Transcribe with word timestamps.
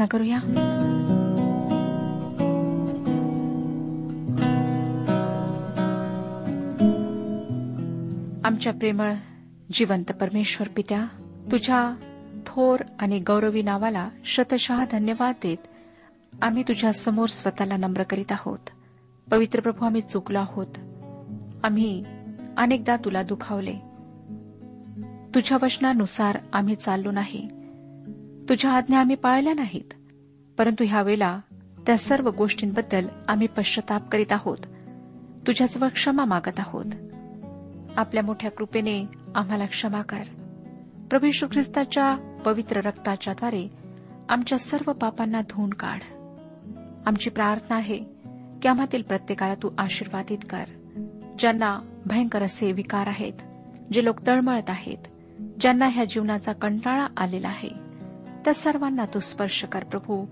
प्रार्थना 0.00 0.06
करूया. 0.06 0.36
आमच्या 8.44 8.72
प्रेमळ 8.72 9.14
जिवंत 9.72 10.12
परमेश्वर 10.12 10.68
पित्या 10.76 11.04
तुझ्या 11.52 11.94
थोर 12.46 12.80
आणि 12.98 13.18
गौरवी 13.18 13.62
नावाला 13.62 14.08
शतशः 14.24 14.84
धन्यवाद 14.92 15.34
देत 15.42 15.56
आम्ही 16.42 16.62
तुझ्या 16.62 16.92
समोर 16.92 17.28
स्वतःला 17.28 17.76
नम्र 17.76 18.02
करीत 18.02 18.32
आहोत. 18.32 18.58
पवित्र 19.30 19.60
प्रभू 19.60 19.86
आम्ही 19.86 20.00
चुकलो 20.00 20.38
आहोत. 20.38 20.78
आम्ही 21.64 22.04
अनेकदा 22.56 22.96
तुला 22.96 23.22
दुखावले. 23.22 23.74
तुझ्या 25.34 25.58
वचनानुसार 25.62 26.38
आम्ही 26.52 26.74
चाललो 26.74 27.10
नाही. 27.10 27.48
तुझ्या 28.48 28.70
आज्ञा 28.70 29.00
आम्ही 29.00 29.16
पाळल्या 29.16 29.54
नाहीत. 29.54 29.94
परंतु 30.58 30.84
ह्यावेळेला 30.88 31.40
त्या 31.86 31.98
सर्व 31.98 32.30
गोष्टींबद्दल 32.30 33.06
आम्ही 33.28 33.46
पश्चाताप 33.46 34.08
करीत 34.08 34.32
आहोत. 34.32 34.58
तुझ्याजवळ 35.46 35.88
क्षमा 35.88 36.24
मागत 36.24 36.58
आहोत. 36.58 36.84
आपल्या 37.96 38.22
मोठ्या 38.22 38.50
कृपेने 38.50 39.04
आम्हाला 39.34 39.66
क्षमा 39.66 40.02
कर. 40.02 40.22
प्रभू 41.10 41.46
ख्रिस्ताच्या 41.52 42.38
पवित्र 42.44 42.80
रक्ताच्याद्वारे 42.80 43.68
आमच्या 44.28 44.58
सर्व 44.58 44.92
पापांना 44.92 45.40
धुवून 45.40 45.70
काढ. 45.70 45.98
आमची 47.06 47.30
प्रार्थना 47.30 47.76
आहे 47.76 47.98
की 48.62 48.68
आम्हातील 48.68 49.02
प्रत्येकाला 49.02 49.54
तू 49.54 49.70
आशीर्वादित 49.78 50.38
कर. 50.50 50.64
ज्यांना 51.38 51.78
भयंकर 52.06 52.42
असे 52.42 52.72
विकार 52.72 53.06
आहेत 53.06 53.32
जे 53.92 54.04
लोक 54.04 54.26
तळमळत 54.26 54.70
आहेत 54.70 54.98
ज्यांना 55.60 55.88
ह्या 55.88 56.04
जीवनाचा 56.04 56.52
कंटाळा 56.52 57.06
आलेला 57.16 57.48
आहे 57.48 57.89
त्या 58.44 58.54
सर्वांना 58.54 59.04
तू 59.14 59.18
स्पर्श 59.18 59.64
कर 59.64 59.84
प्रभू. 59.84 60.26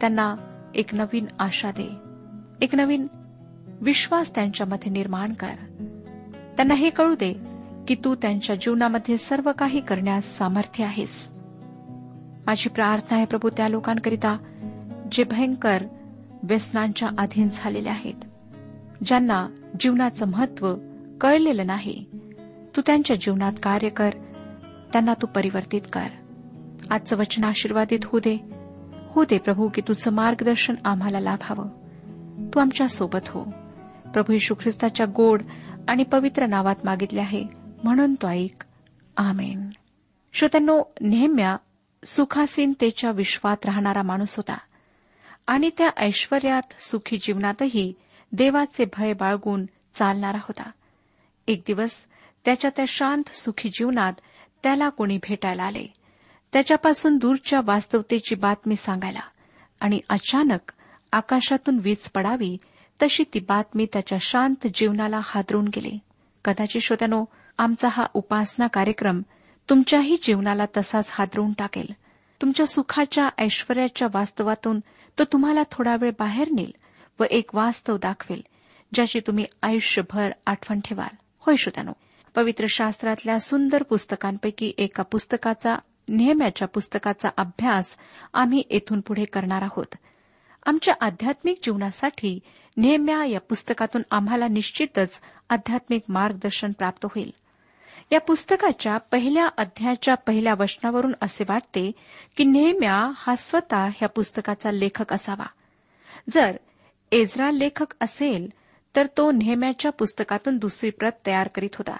त्यांना 0.00 0.34
एक 0.74 0.94
नवीन 0.94 1.26
आशा 1.38 1.70
दे. 1.70 1.88
एक 2.60 2.74
नवीन 2.74 3.06
विश्वास 3.80 4.34
त्यांच्यामध्ये 4.34 4.92
निर्माण 4.92 5.32
कर. 5.32 5.54
त्यांना 6.56 6.74
हे 6.74 6.90
कळू 6.90 7.14
दे 7.14 7.32
की 7.88 7.94
तू 8.04 8.14
त्यांच्या 8.14 8.56
जीवनामध्ये 8.56 9.18
सर्व 9.18 9.52
काही 9.58 9.80
करण्यास 9.80 10.24
सामर्थ्य 10.24 10.84
आहेस. 10.84 11.32
माझी 12.46 12.68
प्रार्थना 12.68 13.16
आहे 13.16 13.26
प्रभू 13.26 13.48
त्या 13.48 13.68
लोकांकरिता 13.68 14.36
जे 15.12 15.24
भयंकर 15.24 15.82
व्यसनांच्या 16.42 17.08
अधीन 17.18 17.48
झालेले 17.54 17.88
आहेत 17.88 18.14
ज्यांना 19.04 19.48
जीवनाचं 19.80 20.26
महत्त्व 20.26 20.74
कळलेलं 21.20 21.66
नाही. 21.66 22.04
तू 22.76 22.80
त्यांच्या 22.86 23.16
जीवनात 23.16 23.52
कार्य 23.62 23.88
कर 23.88 24.10
त्यांना 24.92 25.14
तू 25.22 25.26
परिवर्तित 25.26 25.80
कर. 25.92 26.06
आजचं 26.90 27.16
वचन 27.16 27.44
आशीर्वादित 27.44 27.98
होऊ 28.04 28.20
दे. 28.20 28.38
हो 29.10 29.24
दे 29.24 29.38
प्रभू 29.38 29.68
की 29.68 29.80
तुझं 29.88 30.10
मार्गदर्शन 30.10 30.74
आम्हाला 30.84 31.20
लाभावं. 31.20 31.68
तू 32.54 32.60
आमच्यासोबत 32.60 33.28
हो. 33.28 33.44
प्रभू 34.12 34.32
यशू 34.32 34.54
ख्रिस्ताच्या 34.54 35.06
गोड 35.16 35.42
आणि 35.88 36.02
पवित्र 36.02 36.46
नावात 36.46 36.74
मागितले 36.84 37.20
आहे 37.20 37.44
म्हणून 37.84 38.14
तो 38.14 38.28
ऐक. 38.28 38.64
आमेन. 39.16 39.70
श्रोत्यांनो 40.32 40.82
नेहम्या 41.00 41.56
सुखासीनतेच्या 42.04 43.10
विश्वात 43.10 43.66
राहणारा 43.66 44.02
माणूस 44.02 44.36
होता. 44.36 44.58
आणि 45.46 45.70
त्या 45.78 45.90
ऐश्वर्यात 45.96 46.82
सुखी 46.82 47.16
जीवनातही 47.16 47.92
देवाचे 48.32 48.84
भय 48.84 49.12
बाळगून 49.12 49.66
चालणारा 49.94 50.38
होता. 50.38 50.70
एक 51.48 51.62
दिवस 51.66 52.04
त्याच्या 52.44 52.70
त्या 52.76 52.84
शांत 52.88 53.36
सुखी 53.36 53.68
जीवनात 53.68 54.12
त्याला 54.62 54.88
कोणी 54.88 55.16
भेटायला 55.16 55.62
आले. 55.62 55.86
त्याच्यापासून 56.56 57.16
दूरच्या 57.16 57.60
वास्तवतेची 57.64 58.34
बातमी 58.34 58.76
सांगायला. 58.76 59.20
आणि 59.80 60.00
अचानक 60.08 60.72
आकाशातून 61.12 61.78
वीज 61.82 62.08
पडावी 62.08 62.56
तशी 63.02 63.24
ती 63.34 63.38
बातमी 63.38 63.86
त्याच्या 63.92 64.18
शांत 64.20 64.66
जीवनाला 64.74 65.20
हादरून 65.24 65.68
गेली. 65.68 65.98
कदाचित 66.44 66.80
श्रोत्यानो 66.80 67.24
आमचा 67.58 67.88
हा 67.92 68.06
उपासना 68.14 68.66
कार्यक्रम 68.66 69.22
तुमच्याही 69.70 70.16
जीवनाला 70.22 70.64
तसाच 70.76 71.08
हादरून 71.12 71.52
टाकेल. 71.52 71.86
तुमच्या 72.42 72.66
सुखाच्या 72.66 73.28
ऐश्वर्याच्या 73.38 74.08
वास्तवातून 74.14 74.80
तो 75.18 75.24
तुम्हाला 75.24 75.62
थोडा 75.70 75.96
वेळ 76.00 76.10
बाहेर 76.18 76.48
नेईल 76.50 76.74
व 77.20 77.24
एक 77.30 77.54
वास्तव 77.54 77.96
दाखवेल 77.96 78.42
ज्याची 78.94 79.20
तुम्ही 79.20 79.44
आयुष्यभर 79.62 80.30
आठवण 80.46 80.80
ठेवाल. 80.84 81.16
होय 81.38 81.56
श्रोत्यानो 81.56 81.92
पवित्र 82.34 82.64
शास्त्रातल्या 82.68 83.38
सुंदर 83.38 83.82
पुस्तकांपैकी 83.82 84.72
एका 84.78 85.02
पुस्तकाचा 85.02 85.74
नेहम्याच्या 86.08 86.68
पुस्तकाचा 86.68 87.28
अभ्यास 87.36 87.96
आम्ही 88.34 88.62
येथून 88.70 89.00
पुढे 89.00 89.24
करणार 89.24 89.62
आहोत. 89.62 89.94
आमच्या 90.66 90.94
आध्यात्मिक 91.00 91.58
जीवनासाठी 91.62 92.40
नेहम्या 92.76 93.24
या 93.24 93.40
पुस्तकातून 93.40 94.02
आम्हाला 94.10 94.48
निश्चितच 94.48 95.20
आध्यात्मिक 95.50 96.02
मार्गदर्शन 96.08 96.72
प्राप्त 96.72 97.04
होईल. 97.04 97.30
या 98.12 98.20
पुस्तकाच्या 98.20 98.98
पहिल्या 98.98 99.48
अध्यायाच्या 99.56 100.14
पहिल्या 100.14 100.54
वचनावरून 100.58 101.12
असे 101.22 101.44
वाटते 101.48 101.92
की 102.36 102.44
नेहम्या 102.44 103.10
हा 103.16 103.36
स्वतः 103.36 103.86
ह्या 103.86 104.08
पुस्तकाचा 104.08 104.70
लेखक 104.70 105.12
असावा. 105.12 105.46
जर 106.30 106.56
एज्रा 107.12 107.50
लेखक 107.50 107.94
असेल 108.00 108.48
तर 108.96 109.06
तो 109.16 109.30
नेहम्याच्या 109.30 109.92
पुस्तकातून 109.92 110.58
दुसरी 110.58 110.90
प्रत 110.90 111.12
तयार 111.26 111.48
करीत 111.48 111.74
होता. 111.74 111.96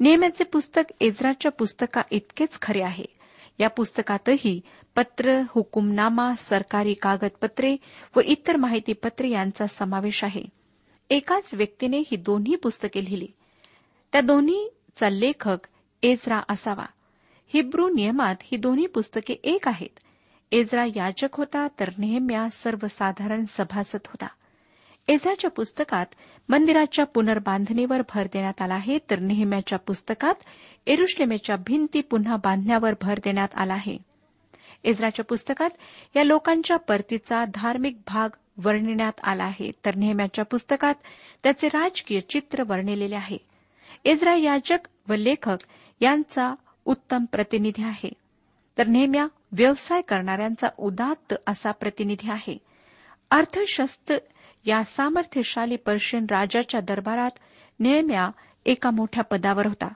नेहम्याचे 0.00 0.44
पुस्तक 0.44 0.82
एज्राच्या 1.00 1.52
पुस्तका 1.52 2.02
इतकेच 2.10 2.60
खरे 2.62 2.82
आहे. 2.82 3.15
या 3.58 3.68
पुस्तकातही 3.68 4.60
पत्र 4.96 5.42
हुकुमनामा 5.48 6.34
सरकारी 6.38 6.94
कागदपत्रे 6.94 7.76
व 8.16 8.20
इतर 8.24 8.56
माहितीपत्रे 8.56 9.28
यांचा 9.28 9.66
समावेश 9.66 10.24
आहे. 10.24 10.42
एकाच 11.10 11.54
व्यक्तीने 11.54 11.98
ही 11.98 12.16
दोन्ही 12.16 12.54
पुस्तके 12.54 13.04
लिहिली. 13.04 13.28
त्या 14.12 14.20
दोन्हीचा 14.20 15.08
लेखक 15.08 15.58
एज्रा 16.02 16.40
असावा. 16.48 16.86
हिब्रू 17.54 17.88
नियमात 17.88 18.36
ही 18.42 18.56
दोन्ही 18.56 18.86
पुस्तके 18.86 19.34
एक 19.34 19.68
आहेत. 19.68 19.98
एज्रा 20.52 20.84
याजक 20.84 21.28
होता 21.32 21.68
तर 21.80 21.90
नेहम्या 21.98 22.48
सर्वसाधारण 22.50 23.44
सभासद 23.48 23.98
होता. 24.06 24.26
एझाच्या 25.08 25.50
पुस्तकात 25.50 26.06
मंदिराच्या 26.48 27.04
पुनर्बांधणीवर 27.04 28.00
भर 28.14 28.24
देण्यात 28.24 28.62
आला 28.62 28.74
आहे 28.74 28.98
तर 29.10 29.18
नेहम्याच्या 29.18 29.78
पुस्तकात 29.78 30.34
एरुश्लेमेच्या 30.86 31.56
भिंती 31.56 32.00
पुन्हा 32.00 32.36
बांधण्यावर 32.36 32.94
भर 33.02 33.18
देण्यात 33.24 33.48
आला 33.54 33.74
आहे. 33.74 33.98
इस्राच्या 34.84 35.24
पुस्तकात 35.24 35.70
या 36.16 36.24
लोकांच्या 36.24 36.76
परतीचा 36.76 37.44
धार्मिक 37.54 37.96
भाग 38.06 38.28
वर्णिण्यात 38.64 39.12
आला 39.22 39.44
आहे 39.44 39.70
तर 39.84 39.94
नेहम्याच्या 39.94 40.44
पुस्तकात 40.44 40.94
त्याचे 41.42 41.68
राजकीय 41.68 42.20
चित्र 42.20 42.62
वर्णिलेले 42.66 43.16
आहे. 43.16 43.38
इस्रा 44.04 44.34
याजक 44.34 44.78
व 45.08 45.14
लेखक 45.14 45.56
यांचा 46.00 46.54
उत्तम 46.84 47.24
प्रतिनिधी 47.24 47.82
आहे. 47.82 48.10
तर 48.78 48.86
नेहम्या 48.86 49.26
व्यवसाय 49.52 50.00
करणाऱ्यांचा 50.00 50.68
उदात्त 50.78 51.34
असा 51.46 51.70
प्रतिनिधी 51.70 52.30
आहे. 52.30 52.58
अर्थशस्त्र 53.30 54.16
या 54.66 54.84
सामर्थ्यशाली 54.84 55.76
पर्शियन 55.76 56.26
राजाच्या 56.30 56.80
दरबारात 56.80 57.30
नेहम्या 57.80 58.30
एका 58.66 58.90
मोठ्या 58.90 59.24
पदावर 59.24 59.66
होता. 59.66 59.88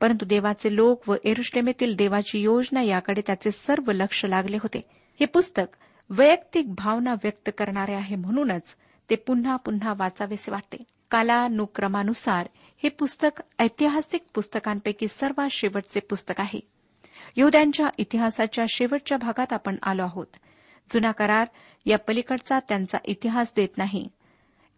परंतु 0.00 0.26
देवाचे 0.26 0.76
लोक 0.76 1.08
व 1.08 1.14
एरुश्लेमेतील 1.24 1.96
देवाची 1.96 2.40
योजना 2.40 2.82
याकडे 2.82 3.20
त्याचे 3.26 3.50
सर्व 3.50 3.90
लक्ष 3.90 4.24
लागले 4.24 4.56
होते. 4.56 4.78
हे 5.20 5.26
पुस्तक 5.26 5.76
वैयक्तिक 6.10 6.74
भावना 6.74 7.12
व्यक्त 7.12 7.50
करणारे 7.58 7.94
आहे 7.94 8.16
म्हणूनच 8.16 8.76
ते 9.10 9.14
पुन्हा 9.14 9.56
पुन्हा 9.56 9.92
वाचावेसे 9.96 10.50
वाटते. 10.50 10.76
कालानुक्रमानुसार 11.10 12.46
हे 12.82 12.88
पुस्तक 12.88 13.42
ऐतिहासिक 13.58 14.24
पुस्तकांपैकी 14.34 15.08
सर्वात 15.08 15.48
शेवटचे 15.50 16.00
पुस्तक 16.00 16.34
आहे. 16.38 16.60
यहद्यांच्या 17.36 17.86
इतिहासाच्या 17.98 18.64
शेवटच्या 18.68 19.18
भागात 19.18 19.52
आपण 19.52 19.76
आलो 19.82 20.02
आहोत. 20.02 20.26
जुना 20.92 21.10
करार 21.10 21.44
या 21.86 21.98
पलीकडचा 21.98 22.58
त्यांचा 22.58 22.98
इतिहास 23.04 23.52
देत 23.56 23.78
नाही. 23.78 24.08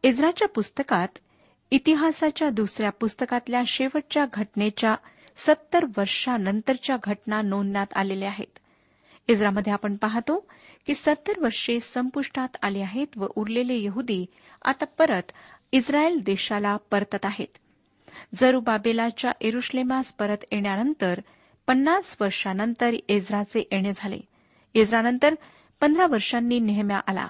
इस्राच्या 0.03 0.49
पुस्तकात 0.49 1.09
इतिहासाच्या 1.71 2.51
दुसऱ्या 2.51 2.91
पुस्तकातल्या 2.91 3.63
शेवटच्या 3.67 4.27
घटनेच्या 4.33 4.95
सत्तर 5.37 5.85
वर्षानंतरच्या 5.85 6.97
घटना 7.05 7.43
नोंदण्यात 7.43 7.87
आलेल्या 7.95 8.29
आहेत. 8.29 8.59
इस्रामध्ये 9.29 9.73
आपण 9.73 9.97
पाहतो 9.97 10.47
की 10.87 10.95
सत्तर 10.95 11.33
वर्षे 11.41 11.81
संपुष्टात 11.81 12.49
आली 12.63 12.81
आहेत 12.81 13.07
व 13.17 13.27
उरलेले 13.35 13.83
यहुदी 13.83 14.27
आता 14.65 14.85
परत 14.85 15.33
इस्रायल 15.73 16.21
देशाला 16.21 16.77
परतत 16.77 17.25
आहेत. 17.25 17.59
जरुबाबेलाच्या 18.35 19.33
एरुश्लेमास 19.41 20.13
परत 20.13 20.39
येण्यानंतर 20.53 21.21
पन्नास 21.67 22.17
वर्षानंतर 22.21 22.91
एज्राचे 23.09 23.69
येणे 23.73 23.93
झाले. 23.97 24.19
एज्रानंतर 24.75 25.35
पंधरा 25.81 26.07
वर्षांनी 26.07 26.59
नेहम्या 26.61 27.01
आला. 27.07 27.27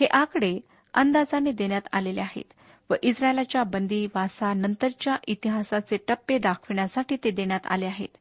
हे 0.00 0.06
आकडे 0.06 0.60
अंदाजाने 0.94 1.52
देण्यात 1.52 1.82
आलेले 1.92 2.20
आहेत 2.20 2.52
व 2.90 2.94
इस्रायलाच्या 3.02 3.62
बंदीवासानंतरच्या 3.62 5.16
इतिहासाचे 5.26 5.96
टप्पे 6.08 6.38
दाखविण्यासाठी 6.38 7.16
ते 7.24 7.30
देण्यात 7.30 7.60
आले 7.64 7.86
आहेत. 7.86 8.16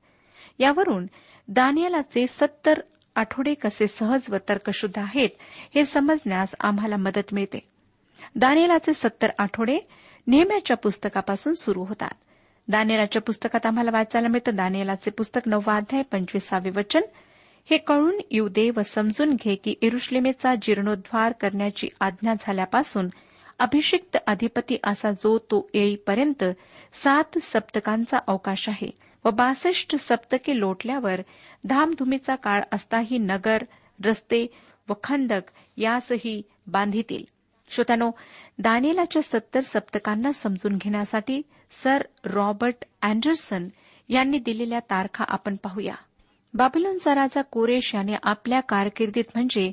यावरून 0.60 1.08
दानियालाचे 1.48 2.28
सत्तर 2.28 2.80
आठवडे 3.16 3.54
कसे 3.54 3.88
सहज 3.88 4.30
व 4.30 4.36
तर्कशुद्ध 4.50 5.00
आहेत 5.00 5.30
हे 5.76 5.86
समजण्यास 5.86 6.56
आम्हाला 6.60 6.98
मदत 6.98 7.34
मिळते. 7.34 7.60
दानियलाचे 8.36 8.94
सत्तर 8.94 9.28
आठवडे 9.38 9.80
नेहम्याच्या 10.28 10.78
पुस्तकापासून 10.78 11.54
सुरू 11.54 11.84
होतात. 11.84 12.14
दानियालाच्या 12.68 13.22
पुस्तकात 13.22 13.66
आम्हाला 13.66 13.92
वाचायला 13.94 14.28
मिळतं. 14.28 14.56
दानियालाचे 14.56 15.12
पुस्तक 15.12 15.42
नववा 15.46 15.76
अध्याय 15.76 16.04
पंचवीसावे 16.04 16.70
वचन. 16.70 17.02
हे 17.66 17.78
कळून 17.78 18.20
येऊ 18.32 18.48
दे 18.48 18.70
व 18.70 18.82
समजून 18.82 19.34
घे 19.34 19.56
की 19.56 19.76
इरुश्लेमेचा 19.82 20.56
जीर्णोद्वार 20.62 21.32
करण्याची 21.32 21.88
आज्ञा 22.00 22.34
झाल्यापासून 22.40 23.10
अभिषिक्त 23.60 24.18
अधिपती 24.28 24.78
असा 24.84 25.12
जो 25.12 25.38
तो 25.38 25.70
येईपर्यंत 25.74 26.44
सात 26.94 27.38
सप्तकांचा 27.42 28.20
अवकाश 28.28 28.70
आहे 28.70 28.90
व 29.26 29.30
बासष्ट 29.30 29.96
सप्तके 29.96 30.60
लोटल्यावर 30.60 31.22
धामधुमीचा 31.64 32.36
काळ 32.36 32.62
असताही 32.72 33.18
नगर 33.18 33.64
रस्ते 34.06 34.46
व 34.90 34.94
खंदक 35.04 35.42
यासही 35.78 36.42
बांधितील. 36.68 37.24
श्रोत्यानो 37.70 38.12
दानिलाच्या 38.60 39.22
सत्तर 39.22 39.60
सप्तकांना 39.60 40.32
समजून 40.32 40.78
घेण्यासाठी 40.78 41.42
सर 41.72 42.04
रॉबर्ट 42.26 42.86
अँडरसन 43.02 43.68
यांनी 44.10 44.40
दिलेल्या 44.40 44.80
तारखा 44.80 45.26
आपण 45.28 45.56
पाहूया. 45.56 45.96
बाबिलोनचा 46.54 47.16
राजा 47.16 47.42
कोरेश 47.42 47.96
याने 47.96 48.16
आपल्या 48.24 48.60
कारकिर्दीत 48.60 49.24
म्हणजे 49.36 49.72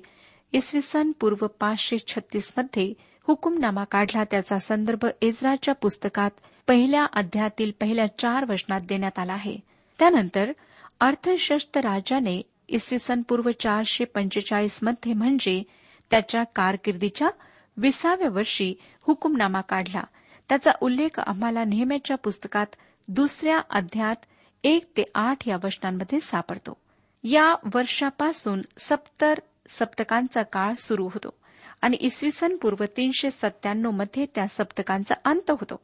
इसवी 0.52 0.80
सन 0.80 1.12
पूर्व 1.20 1.46
पाचशे 1.46 1.98
छत्तीसमध्ये 2.06 2.92
हुकुमनामा 3.22 3.84
काढला. 3.84 4.24
त्याचा 4.24 4.58
संदर्भ 4.58 5.06
इस्राच्या 5.20 5.74
पुस्तकात 5.74 6.30
पहिल्या 6.68 7.04
अध्यायातील 7.12 7.70
पहिल्या 7.80 8.06
चार 8.18 8.44
वचनात 8.48 8.80
देण्यात 8.80 9.18
आला 9.18 9.32
आहे. 9.32 9.56
त्यानंतर 9.98 10.52
अर्थशस्त्र 11.00 11.80
राजाने 11.80 12.40
इसवी 12.68 12.98
सन 12.98 13.22
पूर्व 13.22 13.50
चारशे 13.60 14.04
पंचेचाळीसमध्ये 14.04 15.12
म्हणजे 15.12 15.62
त्याच्या 16.10 16.42
कारकिर्दीच्या 16.56 17.28
विसाव्या 17.76 18.28
वर्षी 18.28 18.74
हुकुमनामा 19.02 19.60
काढला. 19.60 20.02
त्याचा 20.48 20.70
उल्लेख 20.80 21.20
आम्हाला 21.20 21.64
नेहमीच्या 21.64 22.16
पुस्तकात 22.16 22.66
दुसऱ्या 23.08 23.60
अध्यायात 23.70 24.16
एक 24.64 24.84
ते 24.96 25.02
आठ 25.14 25.48
या 25.48 25.56
वचनांमध्ये 25.64 26.20
सापडतो. 26.20 26.76
या 27.24 27.54
वर्षापासून 27.74 28.62
सप्तर 28.78 29.34
सप्तकांचा 29.68 30.42
काळ 30.42 30.74
सुरू 30.74 31.04
होतो 31.04 31.34
आणि 31.82 31.96
इसवी 32.00 32.30
सन 32.30 32.56
पूर्व 32.56 32.84
तीनशे 32.96 33.30
सत्त्याण्णवमध्ये 33.30 34.26
त्या 34.34 34.46
सप्तकांचा 34.46 35.14
अंत 35.24 35.50
होतो. 35.50 35.80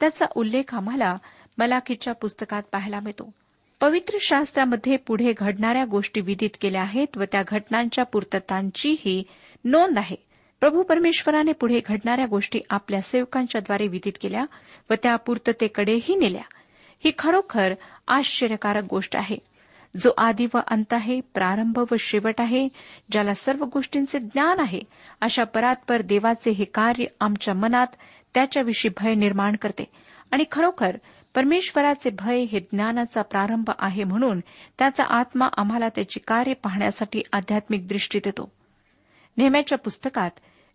त्याचा 0.00 0.26
उल्लेख 0.34 0.74
आम्हाला 0.74 1.16
मलाखीच्या 1.58 2.14
पुस्तकात 2.14 2.62
पाहायला 2.72 3.00
मिळतो. 3.00 3.30
पवित्र 3.80 4.18
शास्त्रामध्ये 4.20 4.96
पुढे 4.96 5.32
घडणाऱ्या 5.38 5.84
गोष्टी 5.84 6.20
विदित 6.20 6.50
केल्या 6.60 6.82
आहेत 6.82 7.16
व 7.16 7.24
त्या 7.32 7.42
घटनांच्या 7.48 8.04
पूर्ततांचीही 8.04 9.24
नोंद 9.64 9.98
आहे. 9.98 10.16
प्रभू 10.60 10.82
परमेश्वराने 10.82 11.52
पुढे 11.52 11.80
घडणाऱ्या 11.86 12.26
गोष्टी 12.26 12.60
आपल्या 12.70 13.00
सेवकांच्याद्वारे 13.00 13.88
विदित 13.88 14.12
केल्या 14.20 14.44
व 14.90 14.94
त्या 15.02 15.16
पूर्ततेकडेही 15.16 16.16
नेल्या. 16.16 16.42
ही 17.04 17.12
खरोखर 17.18 17.74
आश्चर्यकारक 18.08 18.84
गोष्ट 18.90 19.16
आहे. 19.16 19.38
जो 19.96 20.10
आदी 20.18 20.46
व 20.54 20.58
अंत 20.68 20.92
आहे 20.92 21.20
प्रारंभ 21.20 21.78
व 21.78 21.94
शेवट 21.98 22.40
आहे 22.40 22.68
ज्याला 23.10 23.34
सर्व 23.34 23.64
गोष्टींचे 23.64 24.18
ज्ञान 24.18 24.60
आहे 24.60 24.80
अशा 25.20 25.44
परात्पर 25.44 26.02
देवाचे 26.02 26.50
हे 26.50 26.64
कार्य 26.64 27.04
आमच्या 27.20 27.54
मनात 27.54 27.86
त्याच्याविषयी 28.34 28.90
भय 29.00 29.14
निर्माण 29.14 29.56
करते. 29.56 29.84
आणि 30.30 30.44
खरोखर 30.52 30.96
परमेश्वराचे 31.34 32.10
भय 32.10 32.38
हे 32.38 32.60
ज्ञानाचा 32.60 33.22
प्रारंभ 33.22 33.70
आहे 33.78 34.04
म्हणून 34.04 34.40
त्याचा 34.78 35.04
आत्मा 35.04 35.48
आम्हाला 35.56 35.88
त्याची 35.88 36.20
कार्य 36.20 36.52
पाहण्यासाठी 36.52 37.22
आध्यात्मिक 37.32 37.88
दृष्टी 37.88 38.18
देतो. 38.18 38.52
नेहम्याच्या 39.36 39.78
पुस्तकात 39.78 40.30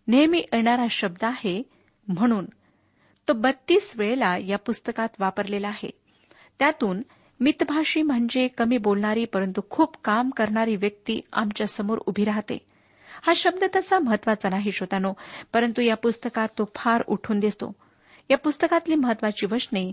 नेहमी 0.08 0.38
येणारा 0.38 0.86
शब्द 0.90 1.24
आहे 1.24 1.62
म्हणून. 2.08 2.46
तो 3.28 3.32
बत्तीस 3.32 3.92
वेळेला 3.96 4.36
या 4.38 4.58
पुस्तकात 4.58 5.08
वापरलेला 5.18 5.68
आहे. 5.68 6.01
त्यातून 6.62 7.02
मितभाषी 7.40 8.02
म्हणजे 8.02 8.48
कमी 8.48 8.78
बोलणारी 8.78 9.24
परंतु 9.24 9.60
खूप 9.70 9.96
काम 10.04 10.30
करणारी 10.30 10.76
व्यक्ती 10.76 11.20
आमच्यासमोर 11.32 11.98
उभी 12.06 12.24
राहते. 12.24 12.58
हा 13.22 13.32
शब्द 13.36 13.64
तसा 13.76 13.98
महत्त्वाचा 13.98 14.48
नाही 14.48 14.72
श्रोतानो 14.72 15.12
परंतु 15.52 15.82
या 15.82 15.96
पुस्तकात 15.96 16.48
तो 16.58 16.64
फार 16.74 17.02
उठून 17.06 17.40
दिसतो. 17.40 17.72
या 18.30 18.38
पुस्तकातली 18.38 18.94
महत्वाची 18.94 19.46
वचने 19.46 19.92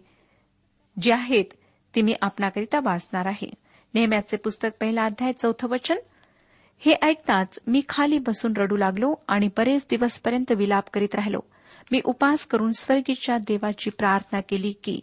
जी 1.01 1.11
आहेत 1.11 1.45
ती 1.95 2.01
मी 2.01 2.13
आपणाकरिता 2.21 2.79
वाचणार 2.79 3.25
आहे. 3.25 3.53
नेहम्याचे 3.93 4.37
पुस्तक 4.37 4.69
पहिला 4.81 5.03
अध्याय 5.03 5.33
चौथं 5.33 5.67
वचन. 5.67 5.95
हे 6.79 6.93
ऐकताच 7.01 7.59
मी 7.67 7.81
खाली 7.89 8.17
बसून 8.17 8.53
रडू 8.57 8.77
लागलो 8.77 9.13
आणि 9.27 9.49
बरेच 9.57 9.85
दिवसपर्यंत 9.89 10.51
विलाप 10.51 10.89
करीत 10.93 11.15
राहिलो. 11.15 11.39
मी 11.91 12.01
उपास 12.05 12.45
करून 12.45 12.71
स्वर्गीच्या 12.71 13.37
देवाची 13.37 13.89
प्रार्थना 13.89 14.41
केली 14.41 14.73
की 14.83 14.99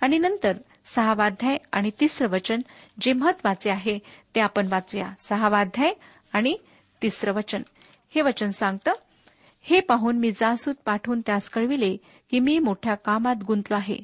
आणि 0.00 0.18
नंतर 0.18 0.52
सहावाध्याय 0.84 1.58
आणि 1.72 1.90
तिसरं 2.00 2.28
वचन 2.28 2.60
जे 3.00 3.12
महत्त्वाचे 3.12 3.70
आहे 3.70 3.98
ते 4.34 4.40
आपण 4.40 4.68
वाचूया. 4.72 5.12
सहावाध्याय 5.20 5.94
आणि 6.32 6.56
तिसरं 7.02 7.32
वचन. 7.32 7.62
हे 8.14 8.22
वचन 8.22 8.48
सांगतं 8.48 8.92
हे 9.62 9.80
पाहून 9.80 10.18
मी 10.18 10.30
जासूद 10.30 10.74
पाठवून 10.84 11.20
त्यास 11.20 11.48
कळविले 11.48 11.96
की 12.30 12.40
मी 12.40 12.58
मोठ्या 12.58 12.94
कामात 12.94 13.36
गुंतलो 13.46 13.76
आहे. 13.76 13.98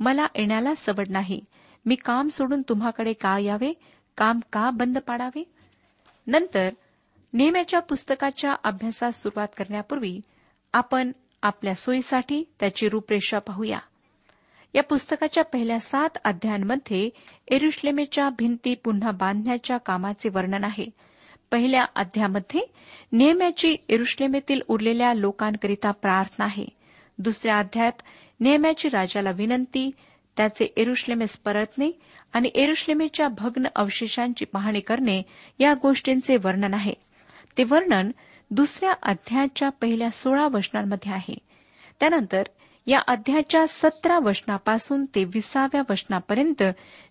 मला 0.00 0.26
येण्याला 0.34 0.74
सवड 0.74 1.04
नाही. 1.08 1.40
मी 1.86 1.94
काम 1.94 2.28
सोडून 2.28 2.62
तुम्हाकडे 2.62 3.12
का 3.12 3.38
यावे? 3.38 3.72
काम 4.16 4.40
का 4.52 4.70
बंद 4.70 4.98
पाडावे? 4.98 5.44
नंतर 6.26 6.70
नेहम्याच्या 7.32 7.80
पुस्तकाच्या 7.80 8.54
अभ्यासास 8.64 9.22
सुरुवात 9.22 9.48
करण्यापूर्वी 9.56 10.20
आपण 10.72 11.12
आपल्या 11.42 11.74
सोयीसाठी 11.74 12.44
त्याची 12.60 12.88
रूपरेषा 12.88 13.38
पाहूया. 13.38 13.78
या 14.74 14.82
पुस्तकाच्या 14.82 15.44
पहिल्या 15.44 15.80
सात 15.80 16.18
अध्यायांमध्ये 16.24 17.10
एरुश्लेमेच्या 17.48 18.28
भिंती 18.28 18.74
पुन्हा 18.74 19.10
बांधण्याच्या 19.10 19.76
कामाचे 19.76 20.28
वर्णन 20.28 20.64
आहे. 20.64 20.86
पहिल्या 21.50 21.84
अध्यामध्ये 21.94 22.60
नेहम्याची 23.12 23.76
एरुश्लेमेतील 23.88 24.60
उरलेल्या 24.68 25.14
लोकांकरिता 25.14 25.90
प्रार्थना 25.90 26.44
आहे. 26.44 26.66
दुसऱ्या 27.18 27.58
अध्यायात 27.58 28.02
नेहम्याची 28.40 28.88
राजाला 28.88 29.30
विनंती 29.30 29.90
त्याचे 30.36 30.64
एरुश्लेमेस 30.76 31.38
परतणे 31.38 31.90
आणि 32.32 32.50
एरुश्लेमेच्या 32.54 33.28
भग्न 33.28 33.66
अवशेषांची 33.76 34.44
पाहणी 34.44 34.80
करणे 34.80 35.22
या 35.58 35.74
गोष्टींचे 35.74 36.36
वर्णन 36.36 36.74
आहे. 36.74 36.92
ते 37.58 37.64
वर्णन 37.64 38.10
दुसऱ्या 38.50 38.94
अध्यायाच्या 39.02 39.68
पहिल्या 39.68 40.10
सोळा 40.10 40.48
वचनांमध्ये 40.48 41.12
आहे. 41.12 41.34
त्यानंतर 42.00 42.42
या 42.86 42.98
अध्यायाच्या 43.06 43.66
सतरा 43.68 44.18
वचनापासून 44.18 45.04
ते 45.04 45.24
विसाव्या 45.24 45.82
वचनापर्यंत 45.90 46.62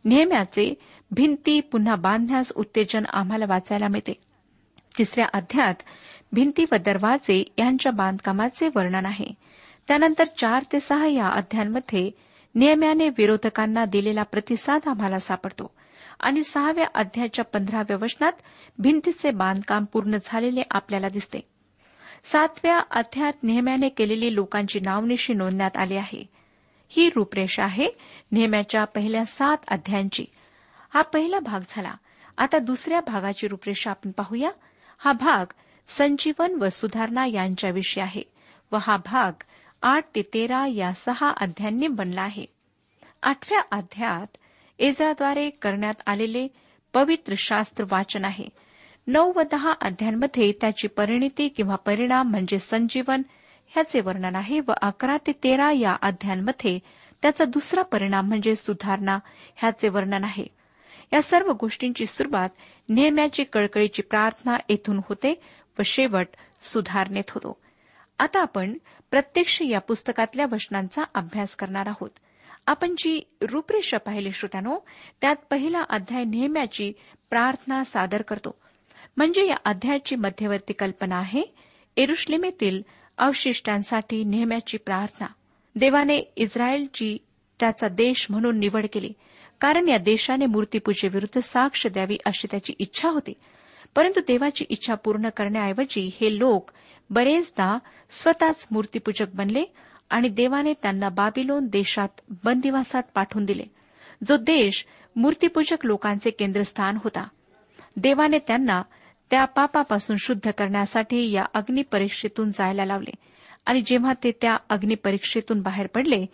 नेहम्याचे 0.05 0.73
भिंती 1.11 1.59
पुन्हा 1.59 1.95
बांधण्यास 1.95 2.51
उत्तेजन 2.55 3.05
आम्हाला 3.05 3.45
वाचायला 3.49 3.87
मिळते. 3.87 4.13
तिसऱ्या 4.97 5.25
अध्यायात 5.33 5.75
भिंती 6.31 6.65
व 6.71 6.75
दरवाजे 6.75 7.43
यांच्या 7.57 7.91
बांधकामाचे 7.91 8.69
वर्णन 8.75 9.05
आहे. 9.05 9.33
त्यानंतर 9.87 10.23
चार 10.23 10.63
ते 10.73 10.79
सहा 10.79 11.07
या 11.07 11.27
अध्यायांमध्ये 11.27 12.11
नियम्याने 12.55 13.09
विरोधकांना 13.09 13.85
दिलेला 13.85 14.23
प्रतिसाद 14.23 14.81
आम्हाला 14.87 15.19
सापडतो. 15.19 15.71
आणि 16.19 16.43
सहाव्या 16.43 16.87
अध्यायाच्या 16.95 17.45
पंधराव्या 17.45 17.97
वचनात 18.01 18.31
भिंतीचे 18.79 19.31
बांधकाम 19.31 19.83
पूर्ण 19.83 20.17
झालेले 20.25 20.61
आपल्याला 20.71 21.07
दिसते. 21.09 21.39
सातव्या 22.23 22.79
अध्यात 22.91 23.33
नेहम्याने 23.43 23.89
केलेली 23.89 24.35
लोकांची 24.35 24.79
नावनिशी 24.79 25.33
नोंदण्यात 25.33 25.77
आली 25.77 25.95
आहे. 25.95 26.25
ही 26.89 27.09
रूपरेषा 27.15 27.63
आहे 27.63 27.87
नेहम्याच्या 28.31 28.85
पहिल्या 28.85 29.25
सात 29.25 29.57
अध्यायांची. 29.67 30.25
हा 30.93 31.01
पहिला 31.01 31.39
भाग 31.39 31.59
झाला. 31.69 31.93
आता 32.37 32.57
दुसऱ्या 32.57 33.01
भागाची 33.01 33.47
रूपरेषा 33.47 33.89
आपण 33.91 34.11
पाहूया. 34.11 34.49
हा 34.97 35.11
भाग 35.11 35.45
संजीवन 35.87 36.53
व 36.61 36.67
सुधारणा 36.67 37.25
यांच्याविषयी 37.25 38.03
आहे 38.03 38.23
व 38.71 38.77
हा 38.81 38.97
भाग 38.97 39.31
आठ 39.81 40.05
ते 40.15 40.21
तेरा 40.21 40.67
या 40.67 40.93
सहा 40.93 41.33
अध्यायांनी 41.37 41.87
बनला 41.87 42.21
आहे. 42.21 42.45
आठव्या 43.23 43.61
अध्यायात 43.71 44.37
एजाद्वारे 44.79 45.49
करण्यात 45.49 45.93
आलेले 46.05 46.47
पवित्र 46.93 47.33
शास्त्र 47.37 47.83
वाचन 47.91 48.25
आहे. 48.25 48.49
नऊ 49.07 49.33
व 49.35 49.41
दहा 49.51 49.73
अध्यांमध्ये 49.81 50.51
त्याची 50.51 50.87
परिणिती 50.87 51.47
किंवा 51.47 51.75
परिणाम 51.75 52.29
म्हणजे 52.29 52.59
संजीवन 52.59 53.21
ह्याचे 53.67 54.01
वर्णन 54.01 54.35
आहे 54.35 54.59
व 54.59 54.71
अकरा 54.81 55.17
ते 55.27 55.31
तेरा 55.31 55.71
या 55.71 55.95
अध्यांमध्ये 56.01 56.79
त्याचा 57.21 57.45
दुसरा 57.45 57.81
परिणाम 57.81 58.27
म्हणजे 58.27 58.55
सुधारणा 58.55 59.19
ह्याचे 59.55 59.89
वर्णन 59.89 60.23
आहे. 60.23 60.45
या 61.13 61.21
सर्व 61.21 61.51
गोष्टींची 61.51 62.05
सुरुवात 62.05 62.49
नेहम्याची 62.89 63.43
कळकळीची 63.43 64.01
प्रार्थना 64.01 64.57
येथून 64.69 64.97
होते 65.09 65.41
व 65.79 65.81
शेवट 65.85 66.27
सुधारणेत 66.61 67.29
होतो. 67.29 67.57
आता 68.19 68.41
आपण 68.41 68.77
प्रत्यक्ष 69.11 69.61
या 69.61 69.79
पुस्तकातल्या 69.79 70.45
वचनांचा 70.51 71.03
अभ्यास 71.15 71.55
करणार 71.55 71.87
आहोत. 71.87 72.09
आपण 72.67 72.95
जी 72.97 73.21
रूपरेषा 73.41 73.97
पाहिली 73.97 74.31
श्रोत्यानो 74.31 74.77
त्यात 75.21 75.35
पहिला 75.49 75.81
अध्याय 75.89 76.23
नेहम्याची 76.23 76.91
प्रार्थना 77.29 77.83
सादर 77.83 78.21
करतो. 78.21 78.64
म्हणजे 79.17 79.47
या 79.47 79.55
अध्यायाची 79.65 80.15
मध्यवर्ती 80.15 80.73
कल्पना 80.73 81.15
आहे. 81.15 81.41
एरुश्लेमेतील 81.97 82.81
अवशिष्टांसाठी 83.17 84.23
नेहम्याची 84.23 84.77
प्रार्थना. 84.77 85.25
देवाने 85.75 86.31
इस्रायलची 86.35 87.17
त्याचा 87.59 87.87
देश 87.87 88.27
म्हणून 88.29 88.59
निवड 88.59 88.85
केली. 88.93 89.13
कारण 89.61 89.87
या 89.87 89.97
देशाने 89.97 90.45
मूर्तीपूजेविरुद्ध 90.45 91.39
साक्ष 91.39 91.87
द्यावी 91.87 92.17
अशी 92.25 92.47
त्याची 92.51 92.73
इच्छा 92.79 93.09
होती. 93.09 93.33
परंतु 93.95 94.19
देवाची 94.19 94.65
इच्छा 94.69 94.95
पूर्ण 94.95 95.29
करण्याऐवजी 95.29 96.11
हे 96.21 96.39
लोक 96.39 96.71
बरेचदा 97.09 97.77
स्वतःच 98.09 98.67
मूर्तीपूजक 98.71 99.25
बनले 99.33 99.63
आणि 100.09 100.29
देवाने 100.29 100.73
त्यांना 100.73 101.09
बाबिलोन 101.09 101.67
देशात 101.67 102.21
बंदिवासात 102.43 103.03
पाठवून 103.15 103.45
दिले. 103.45 103.63
जो 104.27 104.37
देश 104.37 104.85
मूर्तीपूजक 105.15 105.85
लोकांचे 105.85 106.29
केंद्रस्थान 106.29 106.97
होता. 107.03 107.27
देवाने 107.97 108.37
त्यांना 108.39 108.81
त्या 109.29 109.45
पापापासून 109.45 110.17
शुद्ध 110.19 110.51
करण्यासाठी 110.51 111.31
या 111.31 111.43
अग्निपरीक्षेतून 111.53 112.51
जायला 112.51 112.85
लावले. 112.85 113.11
आणि 113.65 113.81
जेव्हा 113.81 114.13
ते 114.23 114.31
त्या 114.31 114.57
अग्निपरीक्षेतून 114.69 115.61
बाहेर 115.61 115.87
पडले 115.87 116.25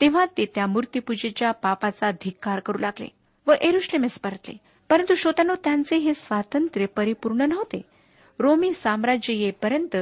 तेव्हा 0.00 0.24
ते 0.24 0.46
त्या 0.54 0.66
मूर्तीपूजेच्या 0.66 1.50
पापाचा 1.50 2.10
धिक्कार 2.10 2.60
करू 2.60 2.78
लागले 2.78 3.08
व 3.46 3.52
एरुश्लेमेस 3.60 4.18
परतले. 4.20 4.56
परंतु 4.88 5.14
श्रोत्यानो 5.14 5.54
त्यांचे 5.54 5.96
हे 5.96 6.14
स्वातंत्र्य 6.14 6.86
परिपूर्ण 6.86 7.40
नव्हते. 7.40 7.82
रोमी 8.38 8.72
साम्राज्य 8.72 9.34
येईपर्यंत 9.34 9.96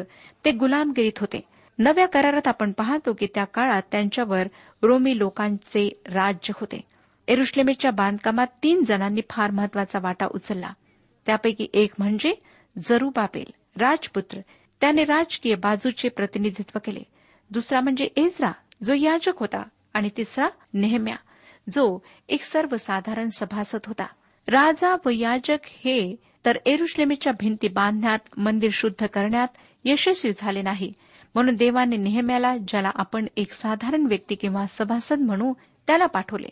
ते 0.44 0.50
गुलामगिरीत 0.50 1.18
होते. 1.18 1.40
नव्या 1.78 2.08
करारात 2.08 2.48
आपण 2.48 2.72
पाहतो 2.72 3.12
की 3.12 3.26
त्या 3.26 3.44
काळात 3.44 3.82
त्यांच्यावर 3.92 4.46
रोमी 4.82 5.18
लोकांचे 5.18 6.02
राज्य 6.06 6.52
होते. 6.60 6.80
एरुश्लेमेच्या 7.28 7.90
बांधकामात 7.90 8.46
तीन 8.62 8.84
जणांनी 8.84 9.20
फार 9.30 9.50
महत्त्वाचा 9.50 9.98
वाटा 10.02 10.26
उचलला. 10.26 10.70
त्यापैकी 11.28 11.66
एक 11.74 11.92
म्हणजे 11.98 12.34
जरुबाबेल 12.78 13.80
राजपुत्र. 13.80 14.40
त्याने 14.80 15.04
राजकीय 15.04 15.54
बाजूचे 15.54 16.08
प्रतिनिधित्व 16.08 16.78
केले. 16.84 17.02
दुसरा 17.50 17.80
म्हणजे 17.80 18.08
एजरा 18.16 18.52
जो 18.84 18.94
याजक 18.94 19.32
होता. 19.36 19.62
आणि 19.94 20.10
तिसरा 20.16 20.48
नेहम्या 20.74 21.16
जो 21.72 21.98
एक 22.28 22.42
सर्वसाधारण 22.42 23.28
सभासद 23.28 23.78
होता. 23.86 24.06
राजा 24.48 24.96
व 25.06 25.10
याजक 25.12 25.58
हे 25.64 26.16
तर 26.46 26.58
एरुश्लेमेच्या 26.66 27.32
भिंती 27.40 27.68
बांधण्यात 27.68 28.18
मंदिर 28.36 28.70
शुद्ध 28.72 29.06
करण्यात 29.06 29.48
यशस्वी 29.84 30.32
झाले 30.36 30.62
नाही. 30.62 30.92
म्हणून 31.34 31.54
देवाने 31.54 31.96
नेहम्याला 31.96 32.56
ज्याला 32.68 32.90
आपण 32.94 33.26
एक 33.36 33.52
साधारण 33.52 34.06
व्यक्ती 34.06 34.34
किंवा 34.34 34.66
सभासद 34.66 35.18
म्हणू 35.18 35.52
त्याला 35.86 36.06
पाठवले. 36.06 36.48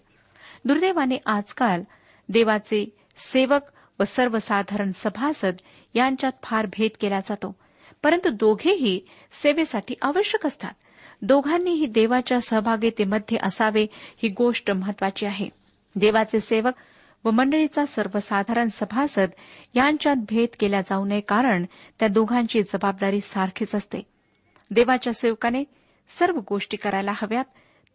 दुर्दैवाने 0.65 1.17
आजकाल 1.27 1.83
देवाचे 2.29 2.97
सेवक 3.17 3.63
व 4.01 4.05
सर्वसाधारण 4.05 4.91
सभासद 4.95 5.55
यांच्यात 5.95 6.33
फार 6.43 6.67
भेद 6.67 6.91
केला 7.01 7.21
जातो. 7.21 7.57
परंतु 8.03 8.29
दोघेही 8.29 9.01
सेवेसाठी 9.33 9.95
आवश्यक 10.03 10.47
असतात. 10.47 10.75
दोघांनीही 11.23 11.87
देवाच्या 11.87 12.41
सहभागितेमध्ये 12.41 13.39
असावे 13.43 13.87
ही 13.93 14.29
गोष्ट 14.29 14.71
महत्वाची 14.71 15.27
आहे. 15.27 15.49
देवाचे 15.97 16.41
सेवक 16.41 16.73
व 17.25 17.31
मंडळीचा 17.31 17.87
सर्वसाधारण 17.87 18.69
सभासद 18.73 19.29
यांच्यात 19.75 20.17
भेद 20.29 20.49
केला 20.61 20.81
जाऊ 20.81 21.05
नये 21.05 21.21
कारण 21.21 21.65
त्या 21.99 22.09
दोघांची 22.09 22.63
जबाबदारी 22.63 23.21
सारखीच 23.21 23.75
असते. 23.75 24.03
देवाच्या 24.71 25.13
सेवकाने 25.13 25.65
सर्व 26.09 26.41
गोष्टी 26.49 26.77
करायला 26.77 27.13
हव्यात. 27.13 27.45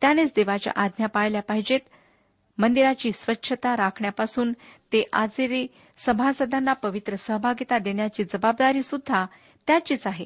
त्यानेच 0.01 0.31
देवाच्या 0.36 0.74
आज्ञा 0.75 1.08
पाळल्या 1.08 1.41
पाहिजेत. 1.41 1.79
मंदिराची 2.62 3.12
स्वच्छता 3.12 3.75
राखण्यापासून 3.77 4.51
ते 4.94 5.03
आजेरी 5.13 5.68
सभासदांना 5.98 6.74
पवित्र 6.74 7.15
सहभागिता 7.15 7.77
देण्याची 7.77 8.24
जबाबदारी 8.24 8.82
सुद्धा 8.82 9.25
त्याचीच 9.68 10.08
आहे. 10.08 10.25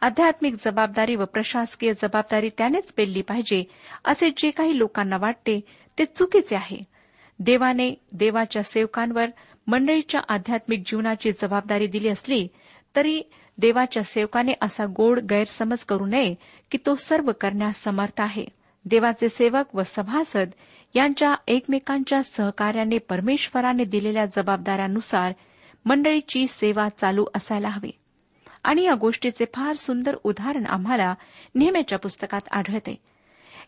आध्यात्मिक 0.00 0.54
जबाबदारी 0.64 1.16
व 1.16 1.24
प्रशासकीय 1.24 1.92
जबाबदारी 1.92 2.48
त्यानेच 2.58 2.92
पेलली 2.92 3.22
पाहिजे 3.22 3.64
असे 4.04 4.30
जे 4.36 4.50
काही 4.50 4.78
लोकांना 4.78 5.16
वाटते 5.16 5.60
ते 5.98 6.04
चुकीचे 6.04 6.56
आहे. 6.56 6.78
देवाने 7.38 7.94
देवाच्या 8.12 8.62
सेवकांवर 8.62 9.26
मंडळीच्या 9.66 10.20
आध्यात्मिक 10.28 10.82
जीवनाची 10.86 11.32
जबाबदारी 11.32 11.86
दिली 11.86 12.08
असली 12.08 12.46
तरी 12.96 13.22
देवाच्या 13.58 14.02
सेवकाने 14.02 14.52
असा 14.62 14.84
गोड 14.96 15.20
गैरसमज 15.20 15.84
करू 15.84 16.06
नये 16.06 16.34
की 16.70 16.78
तो 16.86 16.94
सर्व 16.94 17.30
करण्यास 17.40 17.82
समर्थ 17.82 18.20
आहे. 18.20 18.46
देवाचे 18.84 19.28
सेवक 19.28 19.74
व 19.74 19.82
सभासद 19.86 20.50
यांच्या 20.94 21.34
एकमेकांच्या 21.48 22.22
सहकार्याने 22.22 22.98
परमेश्वराने 22.98 23.84
दिलेल्या 23.84 24.24
जबाबदाऱ्यानुसार 24.24 25.32
मंडळीची 25.84 26.46
सेवा 26.46 26.88
चालू 26.88 27.24
असायला 27.34 27.68
हवी. 27.68 27.90
आणि 28.64 28.82
या 28.82 28.94
गोष्टीचे 28.94 29.44
फार 29.54 29.76
सुंदर 29.76 30.16
उदाहरण 30.24 30.66
आम्हाला 30.66 31.14
नेहमीच्या 31.54 31.98
पुस्तकात 31.98 32.40
आढळते. 32.50 32.96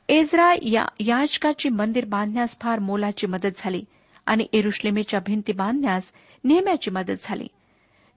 एजरा 0.08 0.54
या 0.62 0.84
याचकाची 1.00 1.68
मंदिर 1.68 2.04
बांधण्यास 2.04 2.56
फार 2.60 2.78
मोलाची 2.78 3.26
मदत 3.26 3.48
झाली 3.56 3.84
आणि 4.26 4.46
एरुश्लेमेच्या 4.52 5.20
भिंती 5.20 5.52
बांधण्यास 5.52 6.12
नेहम्याची 6.44 6.90
मदत 6.90 7.16
झाली. 7.22 7.46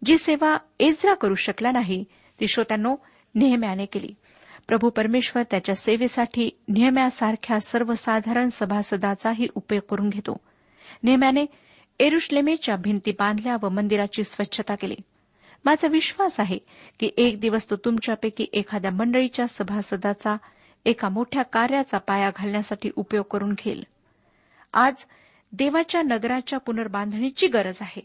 जी 0.05 0.17
सेवा 0.17 0.57
एजरा 0.79 1.13
करू 1.13 1.35
शकला 1.35 1.71
नाही 1.71 2.05
ती 2.39 2.47
श्रोत्यांनो 2.47 2.95
नेहम्याने 3.35 3.85
केली. 3.85 4.15
प्रभू 4.69 4.89
परमेश्वर 4.89 5.43
त्याच्या 5.43 5.75
सेवेसाठी 5.75 6.49
नेहम्यासारख्या 6.67 7.59
सर्वसाधारण 7.59 8.47
सभासदाचाही 8.47 9.47
उपयोग 9.55 9.81
करून 9.89 10.09
घेतो. 10.09 10.37
नेहम्याने 11.03 11.45
एरुश्लेमेच्या 11.99 12.75
भिंती 12.75 13.11
बांधल्या 13.11 13.57
व 13.61 13.69
मंदिराची 13.69 14.23
स्वच्छता 14.23 14.75
केली. 14.75 14.95
माझा 15.65 15.87
विश्वास 15.87 16.39
आहे 16.39 16.57
की 16.99 17.09
एक 17.17 17.39
दिवस 17.39 17.69
तो 17.69 17.75
तुमच्यापैकी 17.75 18.45
एखाद्या 18.53 18.91
मंडळीच्या 18.91 19.47
सभासदाचा 19.47 20.37
एका 20.85 21.09
मोठ्या 21.09 21.43
कार्याचा 21.43 21.97
पाया 21.97 22.31
घालण्यासाठी 22.35 22.89
उपयोग 22.95 23.25
करून 23.31 23.53
घेईल. 23.53 23.83
आज 24.73 25.05
देवाच्या 25.51 26.01
नगराच्या 26.01 26.59
पुनर्बांधणीची 26.59 27.47
गरज 27.47 27.77
आहे. 27.81 28.01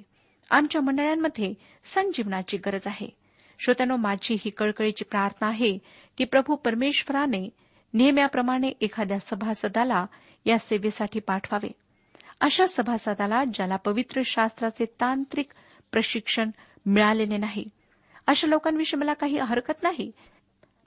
आमच्या 0.50 0.80
मंडळांमध्ये 0.80 1.54
संजीवनाची 1.84 2.56
गरज 2.56 2.86
आहे. 2.86 3.23
श्रोत्यानो 3.58 3.96
माझी 3.96 4.34
ही 4.34 4.50
कळकळीची 4.50 5.04
प्रार्थना 5.04 5.48
आहे 5.48 5.78
की 6.18 6.24
प्रभू 6.24 6.56
परमेश्वराने 6.56 7.50
नेहम्याप्रमाणे 7.94 8.68
एखाद्या 8.68 9.18
सभासदाला 9.18 10.06
या 10.44 10.58
सेवेसाठी 10.58 11.20
पाठवावे. 11.20 11.72
अशा 12.40 12.66
सभासदाला 12.66 13.44
ज्याला 13.44 13.76
पवित्र 13.76 14.20
शास्त्राचे 14.24 14.84
तांत्रिक 14.84 15.48
प्रशिक्षण 15.92 16.50
मिळालेले 16.86 17.36
नाही. 17.36 17.64
अशा 18.26 18.48
लोकांविषयी 18.48 19.00
मला 19.00 19.12
काही 19.12 19.38
हरकत 19.38 19.82
नाही. 19.82 20.12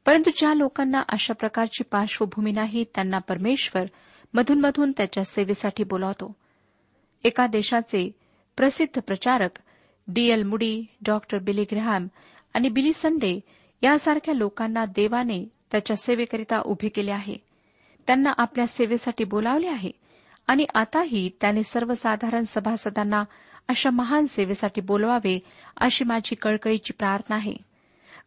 परंतु 0.06 0.30
ज्या 0.38 0.54
लोकांना 0.54 1.04
अशा 1.10 1.34
प्रकारची 1.34 1.84
पार्श्वभूमी 1.84 2.52
नाही 2.52 2.84
त्यांना 2.84 3.18
परमेश्वर 3.18 3.86
मधूनमधून 4.34 4.92
त्याच्या 4.92 5.24
सेवेसाठी 5.24 5.84
बोलावतो. 5.84 6.36
एका 7.24 7.48
देशाचे 7.48 8.12
प्रसिद्ध 8.58 9.02
प्रचारक 9.02 9.50
D 10.08 10.26
L 10.26 10.44
Moody 10.44 10.84
doctor 11.02 11.38
Billy 11.38 11.64
Graham 11.64 12.08
आणि 12.54 12.70
बिली 12.70 12.94
संडे 12.94 13.40
यासारख्या 13.82 14.34
लोकांना 14.34 14.86
देवाने 14.86 15.52
त्याच्या 15.72 15.96
सेवेकरिता 15.96 16.62
उभे 16.66 16.90
केले 16.90 17.12
आहे. 17.12 17.36
त्यांना 18.08 18.34
आपल्या 18.38 18.68
सेवेसाठी 18.68 19.24
बोलावले 19.24 19.68
आहे 19.68 19.92
आणि 20.48 20.66
आताही 20.74 21.32
त्याने 21.42 21.64
सर्वसाधारण 21.64 22.44
सभासदांना 22.48 23.24
अशा 23.68 23.90
महान 23.90 24.26
सेवेसाठी 24.26 24.82
बोलवावे 24.82 25.40
अशी 25.78 26.04
माझी 26.06 26.36
कळकळीची 26.36 26.94
प्रार्थना 26.94 27.36
आहे. 27.36 27.54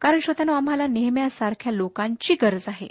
कारण 0.00 0.18
श्रोत्यानो 0.18 0.52
आम्हाला 0.52 0.86
नेहम्यासारख्या 0.86 1.72
लोकांची 1.72 2.34
गरज 2.42 2.64
आहे. 2.68 2.88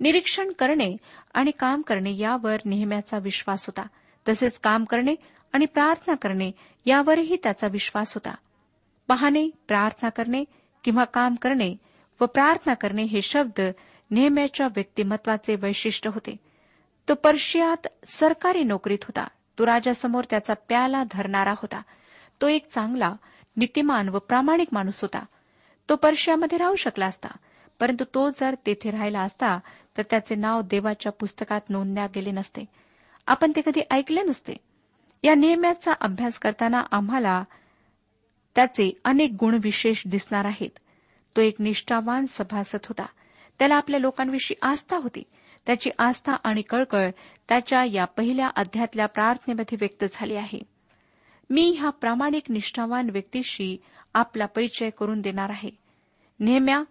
निरीक्षण 0.00 0.52
करणे 0.52 0.96
आणि 1.34 1.50
काम 1.50 1.80
करणे 1.80 2.16
यावर 2.16 2.56
नेहम्याचा 2.64 3.18
विश्वास 3.18 3.66
होता. 3.66 3.86
तसेच 4.28 4.58
काम 4.58 4.84
करणे 4.84 5.14
आणि 5.52 5.66
प्रार्थना 5.66 6.14
करणे 6.14 6.52
यावरही 6.86 7.36
त्याचा 7.42 7.66
विश्वास 7.66 8.14
होता. 8.14 8.34
पाहणे 9.08 9.50
प्रार्थना 9.68 10.08
करणे 10.08 10.44
किंवा 10.84 11.04
काम 11.04 11.34
करणे 11.34 11.76
व 12.20 12.26
प्रार्थना 12.26 12.74
करणे 12.74 13.02
हे 13.02 13.22
शब्द 13.22 13.60
नेहम्याच्या 14.10 14.66
व्यक्तिमत्वाचे 14.66 15.54
वैशिष्ट्य 15.54 16.10
होते. 16.14 16.36
तो 17.08 17.14
पर्शियात 17.14 17.86
सरकारी 18.06 18.62
नोकरीत 18.62 18.98
होता. 19.02 19.28
तो 19.58 19.66
राजासमोर 19.66 20.24
त्याचा 20.30 20.54
प्याला 20.54 21.02
धरणारा 21.10 21.52
होता. 21.52 21.82
तो 22.40 22.48
एक 22.48 22.70
चांगला 22.70 23.14
नीतिमान 23.56 24.08
व 24.08 24.18
प्रामाणिक 24.18 24.68
माणूस 24.72 25.02
होता. 25.02 25.24
तो 25.88 25.96
पर्शियामध्ये 25.96 26.58
राहू 26.58 26.74
शकला 26.74 27.06
असता 27.06 27.28
परंतु 27.80 28.04
तो 28.14 28.30
जर 28.30 28.54
तेथे 28.66 28.90
राहिला 28.90 29.20
असता 29.20 29.58
तर 29.96 30.02
त्याचे 30.10 30.34
नाव 30.34 30.60
देवाच्या 30.60 31.12
पुस्तकात 31.12 31.60
नोंदल्या 31.68 32.06
गेले 32.06 32.30
नसते. 32.30 32.64
आपण 33.26 33.52
ते 33.56 33.60
कधी 33.66 33.80
ऐकले 33.90 34.22
नसते. 34.22 34.52
या 35.22 35.34
नेहम्याचा 35.34 35.92
अभ्यास 36.00 36.38
करताना 36.38 36.82
आम्हाला 36.90 37.44
त्याचे 38.54 38.92
अनेक 39.04 39.32
गुण 39.40 39.58
विशेष 39.62 40.02
दिसणार 40.06 40.44
आहेत. 40.44 40.78
तो 41.36 41.40
एक 41.40 41.54
निष्ठावान 41.58 42.24
सभासद 42.28 42.78
होता. 42.84 43.06
त्याला 43.58 43.74
आपल्या 43.74 44.00
लोकांविषयी 44.00 44.56
आस्था 44.62 44.96
होती. 44.96 45.22
त्याची 45.66 45.90
आस्था 45.98 46.32
आणि 46.44 46.62
कळकळ 46.62 47.10
त्याच्या 47.48 47.84
या 47.84 48.04
पहिल्या 48.04 48.48
अध्यातल्या 48.56 49.06
प्रार्थनेमध्ये 49.06 49.78
व्यक्त 49.80 50.04
झाली 50.12 50.34
आहे. 50.34 50.60
मी 51.50 51.76
ह्या 51.78 51.90
प्रामाणिक 51.90 52.42
निष्ठावान 52.48 53.10
व्यक्तीशी 53.10 53.76
आपला 54.14 54.46
परिचय 54.46 54.90
करून 54.90 55.20
देणार 55.20 55.50
आहे. 55.50 55.70
नेहम्या 56.40 56.82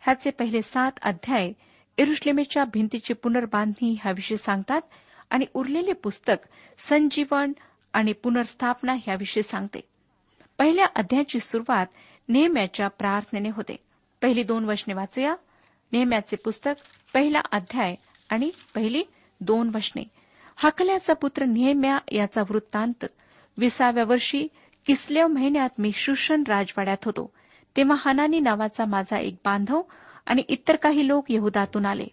ह्याचे 0.00 0.30
पहिले 0.30 0.62
सात 0.62 0.92
अध्याय 1.02 1.52
इरुश्लेमेच्या 1.98 2.64
भिंतीची 2.64 3.14
पुनर्बांधणी 3.14 3.96
ह्याविषयी 4.02 4.36
सांगतात. 4.36 4.80
आणि 5.32 5.44
उरलेले 5.54 5.92
पुस्तक 5.92 6.34
संजीवन 6.78 7.52
आणि 7.92 8.12
पुनर्स्थापना 8.12 8.92
ह्याविषयी 8.92 9.42
सांगते. 9.42 9.80
पहिल्या 10.58 10.86
अध्यायाची 10.96 11.40
सुरुवात 11.40 11.86
नेहम्याच्या 12.28 12.88
प्रार्थनेने 12.88 13.48
होते. 13.48 13.76
पहिली 14.22 14.42
दोन 14.42 14.64
वचने 14.64 14.94
वाचूया. 14.94 15.34
नेहम्याचे 15.92 16.36
पुस्तक 16.36 16.72
पहिला 17.14 17.40
अध्याय 17.52 17.94
आणि 18.30 18.50
पहिली 18.74 19.02
दोन 19.40 19.70
वचने. 19.74 20.02
हकल्याचा 20.56 21.14
पुत्र 21.14 21.44
नेहम्या 21.44 21.98
याचा 22.12 22.42
वृत्तांत. 22.50 23.04
विसाव्या 23.58 24.04
वर्षी 24.04 24.48
किसलेव 24.86 25.26
महिन्यात 25.26 25.70
मी 25.78 25.90
शुशन 25.94 26.42
राजवाड्यात 26.48 27.04
होतो. 27.04 27.32
तेव्हा 27.76 28.10
हनानी 28.10 28.40
नावाचा 28.40 28.84
माझा 28.84 29.18
एक 29.18 29.34
बांधव 29.44 29.82
आणि 30.26 30.42
इतर 30.48 30.76
काही 30.76 31.08
लोक 31.08 31.24
यहुदातून 31.28 31.86
आले. 31.86 32.06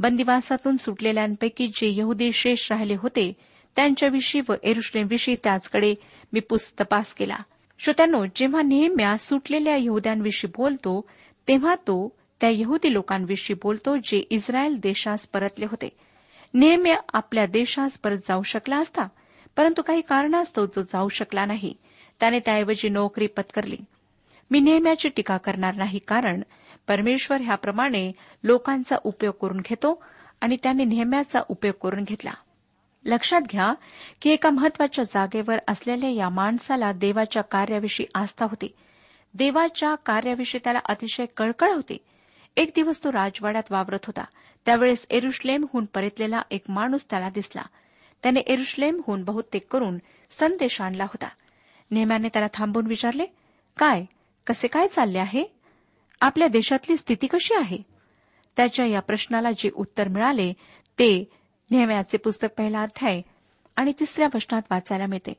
बंदिवासातून 0.00 0.76
सुटलेल्यांपैकी 0.76 1.66
जे 1.66 1.98
यहुदी 1.98 2.32
शेष 2.32 2.72
राहिले 2.72 2.94
होते 2.94 3.32
त्यांच्याविषयी 3.76 4.42
व 4.48 4.54
एरुश्लेमविषयी 4.62 5.34
त्याचकडे 5.44 5.94
मी 6.32 6.40
पुस्तपास 6.40 7.14
केला. 7.14 7.36
श्रोत्यानो 7.78 8.24
जेव्हा 8.36 8.62
नेहम्या 8.62 9.16
सुटलेल्या 9.16 9.76
यहुद्यांविषयी 9.76 10.50
बोलतो 10.56 11.08
तेव्हा 11.48 11.74
तो 11.74 12.12
त्या 12.40 12.50
यहुदी 12.52 12.92
लोकांविषयी 12.92 13.56
बोलतो 13.62 13.96
जे 13.96 14.24
इस्रायल 14.30 14.76
देशास 14.76 15.26
परतले 15.26 15.64
होते. 15.64 15.88
नेहम्या 16.54 16.96
आपल्या 17.12 17.46
देशास 17.46 17.98
परत 17.98 18.18
जाऊ 18.18 18.42
शकला 18.42 18.76
असता 18.76 19.02
परंतु 19.56 19.82
काही 19.82 20.00
कारणास्तव 20.00 20.66
जो 20.66 20.82
जाऊ 20.82 21.08
शकला 21.08 21.44
नाही. 21.44 21.74
त्याने 22.20 22.38
त्याऐवजी 22.38 22.88
नोकरी 22.88 23.26
पत्करली. 23.26 23.76
मी 24.50 24.60
नेहम्याची 24.60 25.08
टीका 25.08 25.36
करणार 25.36 25.74
नाही 25.74 25.98
कारण 25.98 26.42
परमेश्वर 26.90 27.40
ह्याप्रमाणे 27.40 28.12
लोकांचा 28.44 28.96
उपयोग 29.04 29.34
करून 29.42 29.56
घेतो 29.56 30.04
आणि 30.40 30.56
त्याने 30.62 30.84
नेहम्याचा 30.84 31.40
उपयोग 31.48 31.74
करून 31.82 32.04
घेतला. 32.04 32.30
लक्षात 33.04 33.40
घ्या 33.40 33.74
की 34.22 34.30
एका 34.30 34.50
महत्त्वाच्या 34.50 35.04
जागेवर 35.04 35.58
असलेल्या 35.68 36.10
या 36.10 36.28
माणसाला 36.28 36.92
देवाच्या 36.92 37.42
कार्याविषयी 37.42 38.06
आस्था 38.14 38.44
होती. 38.44 38.74
देवाच्या 39.34 39.94
कार्याविषयी 39.94 40.60
त्याला 40.64 40.78
अतिशय 40.88 41.24
कळकळ 41.36 41.72
होती. 41.72 41.98
एक 42.56 42.70
दिवस 42.74 43.04
तो 43.04 43.12
राजवाड्यात 43.12 43.72
वावरत 43.72 44.04
होता. 44.06 44.24
त्यावेळेस 44.66 45.06
एरुश्लेमहून 45.10 45.84
परतलेला 45.84 46.42
एक 46.50 46.62
माणूस 46.68 47.10
त्याला 47.10 47.28
दिसला. 47.28 47.62
त्याने 48.22 48.40
एरुश्लेमहून 48.40 49.24
बहुतेक 49.24 49.72
करून 49.72 49.98
संदेश 50.30 50.80
आणला 50.80 51.04
होता. 51.04 51.28
नेहम्याने 51.90 52.28
त्याला 52.28 52.48
थांबून 52.54 52.86
विचारले 52.86 53.26
काय? 53.78 54.04
कसे 54.46 54.68
काय 54.68 54.88
चालले 54.88 55.18
आहे? 55.18 55.59
आपल्या 56.20 56.48
देशातली 56.48 56.96
स्थिती 56.96 57.26
कशी 57.26 57.54
आहे? 57.54 57.78
त्याच्या 58.56 58.86
या 58.86 59.00
प्रश्नाला 59.00 59.50
जे 59.58 59.70
उत्तर 59.74 60.08
मिळाले 60.08 60.52
ते 60.98 61.30
नेहम्याचे 61.70 62.18
पुस्तक 62.18 62.48
पहिला 62.58 62.80
अध्याय 62.80 63.22
आणि 63.76 63.92
तिसऱ्या 64.00 64.28
प्रश्नात 64.28 64.62
वाचायला 64.70 65.06
मिळते. 65.06 65.32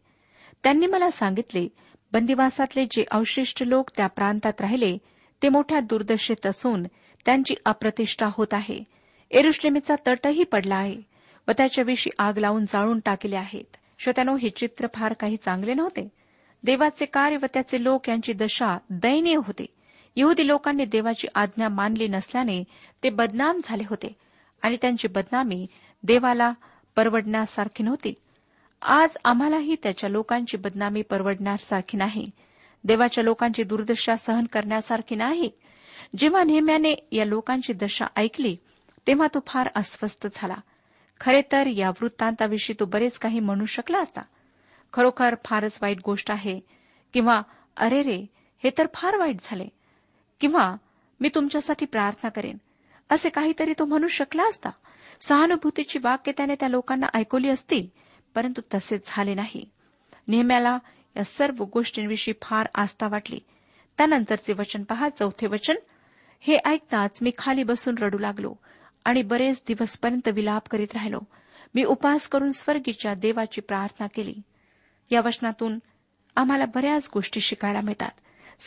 त्यांनी 0.63 0.85
मला 0.85 1.11
सांगितले 1.11 1.67
बंदिवासातले 2.13 2.85
जे 2.85 3.03
अवशिष्ट 3.11 3.63
लोक 3.63 3.89
त्या 3.97 4.07
प्रांतात 4.07 4.61
राहिले 4.61 4.97
ते 5.43 5.49
मोठ्या 5.49 5.79
दुर्दशेत 5.79 6.47
असून 6.47 6.83
त्यांची 7.25 7.55
अप्रतिष्ठा 7.65 8.27
होत 8.33 8.53
आहे. 8.53 8.83
एरुश्लेमेचा 9.31 9.95
तटही 10.07 10.43
पडला 10.43 10.75
आहे 10.75 10.97
व 11.47 11.51
त्याच्याविषयी 11.51 12.11
आग 12.19 12.37
लावून 12.37 12.65
जाळून 12.65 12.99
टाकले 12.99 13.35
आहेत. 13.35 13.77
श्रोत्यानो 13.99 14.35
हे 14.35 14.49
चित्र 14.49 14.87
फार 14.93 15.13
काही 15.13 15.37
चांगले 15.37 15.73
नव्हते. 15.73 16.09
देवाचे 16.63 17.05
कार्य 17.05 17.37
व 17.41 17.45
त्याचे 17.53 17.83
लोक 17.83 18.09
यांची 18.09 18.33
दशा 18.33 18.77
दयनीय 18.89 19.35
होते. 19.35 19.65
यहुदी 20.15 20.47
लोकांनी 20.47 20.85
देवाची 20.85 21.27
आज्ञा 21.35 21.69
मानली 21.69 22.07
नसल्याने 22.07 22.63
ते 23.03 23.09
बदनाम 23.09 23.59
झाले 23.63 23.83
होते 23.89 24.15
आणि 24.61 24.77
त्यांची 24.81 25.07
बदनामी 25.07 25.67
देवाला 26.03 26.53
परवडण्यासारखी 26.95 27.83
नव्हती. 27.83 28.13
आज 28.81 29.17
आम्हालाही 29.25 29.75
त्याच्या 29.83 30.09
लोकांची 30.09 30.57
बदनामी 30.57 31.01
परवडण्यासारखी 31.01 31.97
नाही. 31.97 32.31
देवाच्या 32.83 33.23
लोकांची 33.23 33.63
दुर्दशा 33.63 34.15
सहन 34.15 34.45
करण्यासारखी 34.45 35.15
नाही. 35.15 35.49
जेव्हा 36.17 36.43
नेहम्याने 36.43 37.07
या 37.11 37.25
लोकांची 37.25 37.73
दशा 37.73 38.05
ऐकली 38.15 38.57
तेव्हा 39.07 39.27
तो 39.27 39.39
फार 39.47 39.69
अस्वस्थ 39.75 40.27
झाला. 40.33 40.55
खरे 41.19 41.41
तर 41.51 41.67
या 41.67 41.89
वृत्तांताविषयी 41.89 42.75
तो 42.79 42.85
बरेच 42.85 43.17
काही 43.17 43.39
म्हणू 43.39 43.65
शकला 43.65 43.99
असता. 43.99 44.21
खरोखर 44.93 45.35
फारच 45.45 45.79
वाईट 45.81 45.97
गोष्ट 46.05 46.31
आहे 46.31 46.59
किंवा 47.13 47.41
अरे 47.77 48.01
रे 48.01 48.25
हे 48.63 48.69
तर 48.77 48.87
फार 48.93 49.17
वाईट 49.17 49.35
झाले. 49.41 49.65
किंवा 50.41 50.75
मी 51.19 51.29
तुमच्यासाठी 51.35 51.85
प्रार्थना 51.85 52.29
करेन. 52.29 52.57
असे 53.09 53.29
काहीतरी 53.29 53.73
तो 53.79 53.85
म्हणू 53.85 54.07
शकला 54.07 54.43
असता. 54.43 54.69
सहानुभूतीची 55.21 55.99
वाक्य 55.99 56.31
त्याने 56.31 56.55
त्या 56.59 56.69
लोकांना 56.69 57.07
ऐकवली 57.13 57.49
असती 57.49 57.89
परंतु 58.35 58.61
तसे 58.73 58.97
झाले 59.05 59.33
नाही. 59.33 59.69
नेहम्याला 60.27 60.77
या 61.17 61.23
सर्व 61.23 61.63
गोष्टींविषयी 61.73 62.33
फार 62.41 62.67
आस्था 62.75 63.07
वाटली. 63.07 63.39
त्यानंतरचे 63.97 64.53
वचन 64.53 64.83
पहा 64.83 65.09
चौथे 65.09 65.47
वचन. 65.47 65.75
हे 66.39 66.57
ऐकताच 66.65 67.19
मी 67.21 67.31
खाली 67.37 67.63
बसून 67.63 67.95
रडू 67.97 68.17
लागलो 68.17 68.53
आणि 69.05 69.21
बरेच 69.21 69.63
दिवसपर्यंत 69.67 70.27
विलाप 70.27 70.67
करीत 70.69 70.87
राहिलो. 70.93 71.19
मी 71.75 71.83
उपास 71.83 72.27
करून 72.27 72.51
स्वर्गीच्या 72.51 73.13
देवाची 73.13 73.61
प्रार्थना 73.61 74.07
केली. 74.07 74.35
या 75.11 75.21
वचनातून 75.25 75.79
आम्हाला 76.35 76.65
बऱ्याच 76.65 77.09
गोष्टी 77.13 77.41
शिकायला 77.41 77.81
मिळतात. 77.81 78.11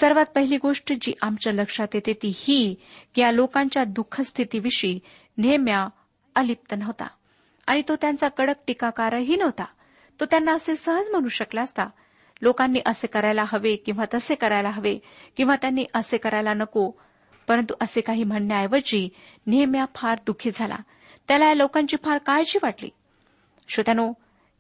सर्वात 0.01 0.27
पहिली 0.35 0.57
गोष्ट 0.57 0.93
जी 1.01 1.13
आमच्या 1.23 1.53
लक्षात 1.53 1.87
येते 1.95 2.13
ती 2.13 2.33
ही 2.37 2.75
की 3.15 3.21
या 3.21 3.33
लोकांच्या 3.33 3.85
दुःखस्थितीविषयी 3.85 5.01
नेहम्या 5.39 5.89
अलिप्त 6.35 6.75
नव्हता. 6.79 7.07
आणि 7.67 7.83
तो 7.89 7.97
त्यांचा 7.97 8.29
कडक 8.29 8.55
टीकाकारही 8.67 9.37
नव्हता. 9.37 9.65
तो 10.21 10.25
त्यांना 10.25 10.53
असे 10.53 10.77
सहज 10.77 11.11
म्हणू 11.11 11.29
शकला 11.29 11.63
असता 11.63 11.83
लोकांनी 12.43 12.81
असे 12.87 13.07
करायला 13.07 13.45
हवे 13.47 13.77
किंवा 13.77 14.05
तसे 14.15 14.35
करायला 14.35 14.71
हवे 14.71 14.99
किंवा 15.37 15.57
त्यांनी 15.57 15.85
असे 15.95 16.17
करायला 16.17 16.55
नको 16.55 16.91
परंतु 17.49 17.75
असे 17.81 18.01
काही 18.01 18.25
म्हणण्याऐवजी 18.25 19.09
नेहम्या 19.47 19.85
फार 19.95 20.19
दुःखी 20.27 20.51
झाला. 20.55 20.77
त्याला 21.29 21.47
या 21.49 21.55
लोकांची 21.55 21.97
फार 22.05 22.19
काळजी 22.19 22.59
वाटली. 22.63 22.91
श्रोत्यानो 23.69 24.13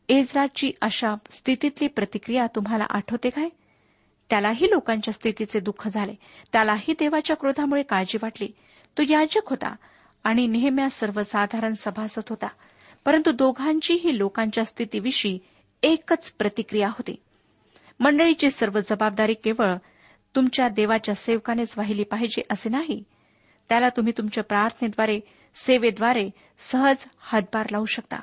एजराची 0.08 0.72
अशा 0.80 1.14
स्थितीतली 1.30 1.88
प्रतिक्रिया 1.88 2.46
तुम्हाला 2.46 2.84
आठवते 2.90 3.30
काय? 3.30 3.48
त्यालाही 4.30 4.70
लोकांच्या 4.70 5.14
स्थितीचे 5.14 5.60
दुःख 5.60 5.88
झाले. 5.88 6.14
त्यालाही 6.52 6.92
देवाच्या 6.92 7.36
क्रोधामुळे 7.36 7.82
काळजी 7.82 8.18
वाटली. 8.22 8.48
तो 8.98 9.02
याजक 9.08 9.40
होता 9.46 9.76
आणि 10.24 10.46
नेहम्या 10.46 10.90
सर्वसाधारण 10.90 11.74
सभासद 11.74 12.22
होता. 12.30 12.46
परंतु 13.04 13.32
दोघांचीही 13.32 14.18
लोकांच्या 14.18 14.64
स्थितीविषयी 14.64 15.38
एकच 15.82 16.32
प्रतिक्रिया 16.32 16.88
होती. 16.88 17.16
मंडळीची 18.00 18.50
सर्व 18.50 18.78
जबाबदारी 18.78 19.34
केवळ 19.34 19.76
तुमच्या 20.36 20.68
देवाच्या 20.68 21.14
सेवकानेच 21.14 21.74
वाहिली 21.78 22.04
पाहिजे 22.04 22.42
असे 22.50 22.68
नाही. 22.68 23.04
त्याला 23.68 23.88
तुम्ही 23.88 24.12
तुमच्या 24.18 24.44
प्रार्थनेद्वारे 24.44 25.20
सेवेद्वारे 25.54 26.30
सहज 26.58 26.96
हातभार 27.20 27.66
लावू 27.70 27.84
शकता. 27.84 28.16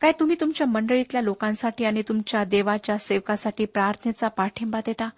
काय 0.00 0.12
तुम्ही 0.12 0.36
तुमच्या 0.40 0.66
मंडळीतल्या 0.66 1.22
लोकांसाठी 1.22 1.84
आणि 1.84 2.02
तुमच्या 2.02 2.44
देवाच्या 2.44 2.98
सेवकासाठी 2.98 3.64
प्रार्थनेचा 3.64 4.28
पाठिंबा 4.28 4.80
देता? 4.86 5.08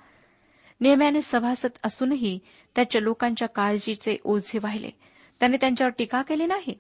नेहम्याने 0.83 1.23
सभासद 1.23 1.71
असूनही 1.85 2.39
त्याच्या 2.75 3.01
लोकांच्या 3.01 3.49
काळजीचे 3.49 4.17
ओझे 4.25 4.59
वाहिले. 4.59 4.91
त्याने 5.41 5.57
त्यांच्यावर 5.57 5.93
टीका 5.99 6.23
केली 6.23 6.47
नाही. 6.47 6.75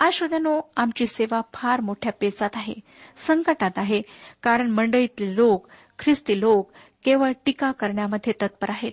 आज 0.00 0.12
श्रोत्यानो 0.12 0.60
आमची 0.76 1.06
सेवा 1.06 1.40
फार 1.54 1.80
मोठ्या 1.80 2.12
पेचात 2.12 2.50
आहे 2.54 2.74
संकटात 3.16 3.70
आहे 3.76 4.02
कारण 4.42 4.70
मंडळीतले 4.70 5.36
लोक 5.36 5.68
ख्रिस्ती 5.98 6.40
लोक 6.40 6.72
केवळ 7.04 7.32
टीका 7.46 7.72
करण्यामध्ये 7.72 8.32
तत्पर 8.42 8.70
आहेत. 8.70 8.92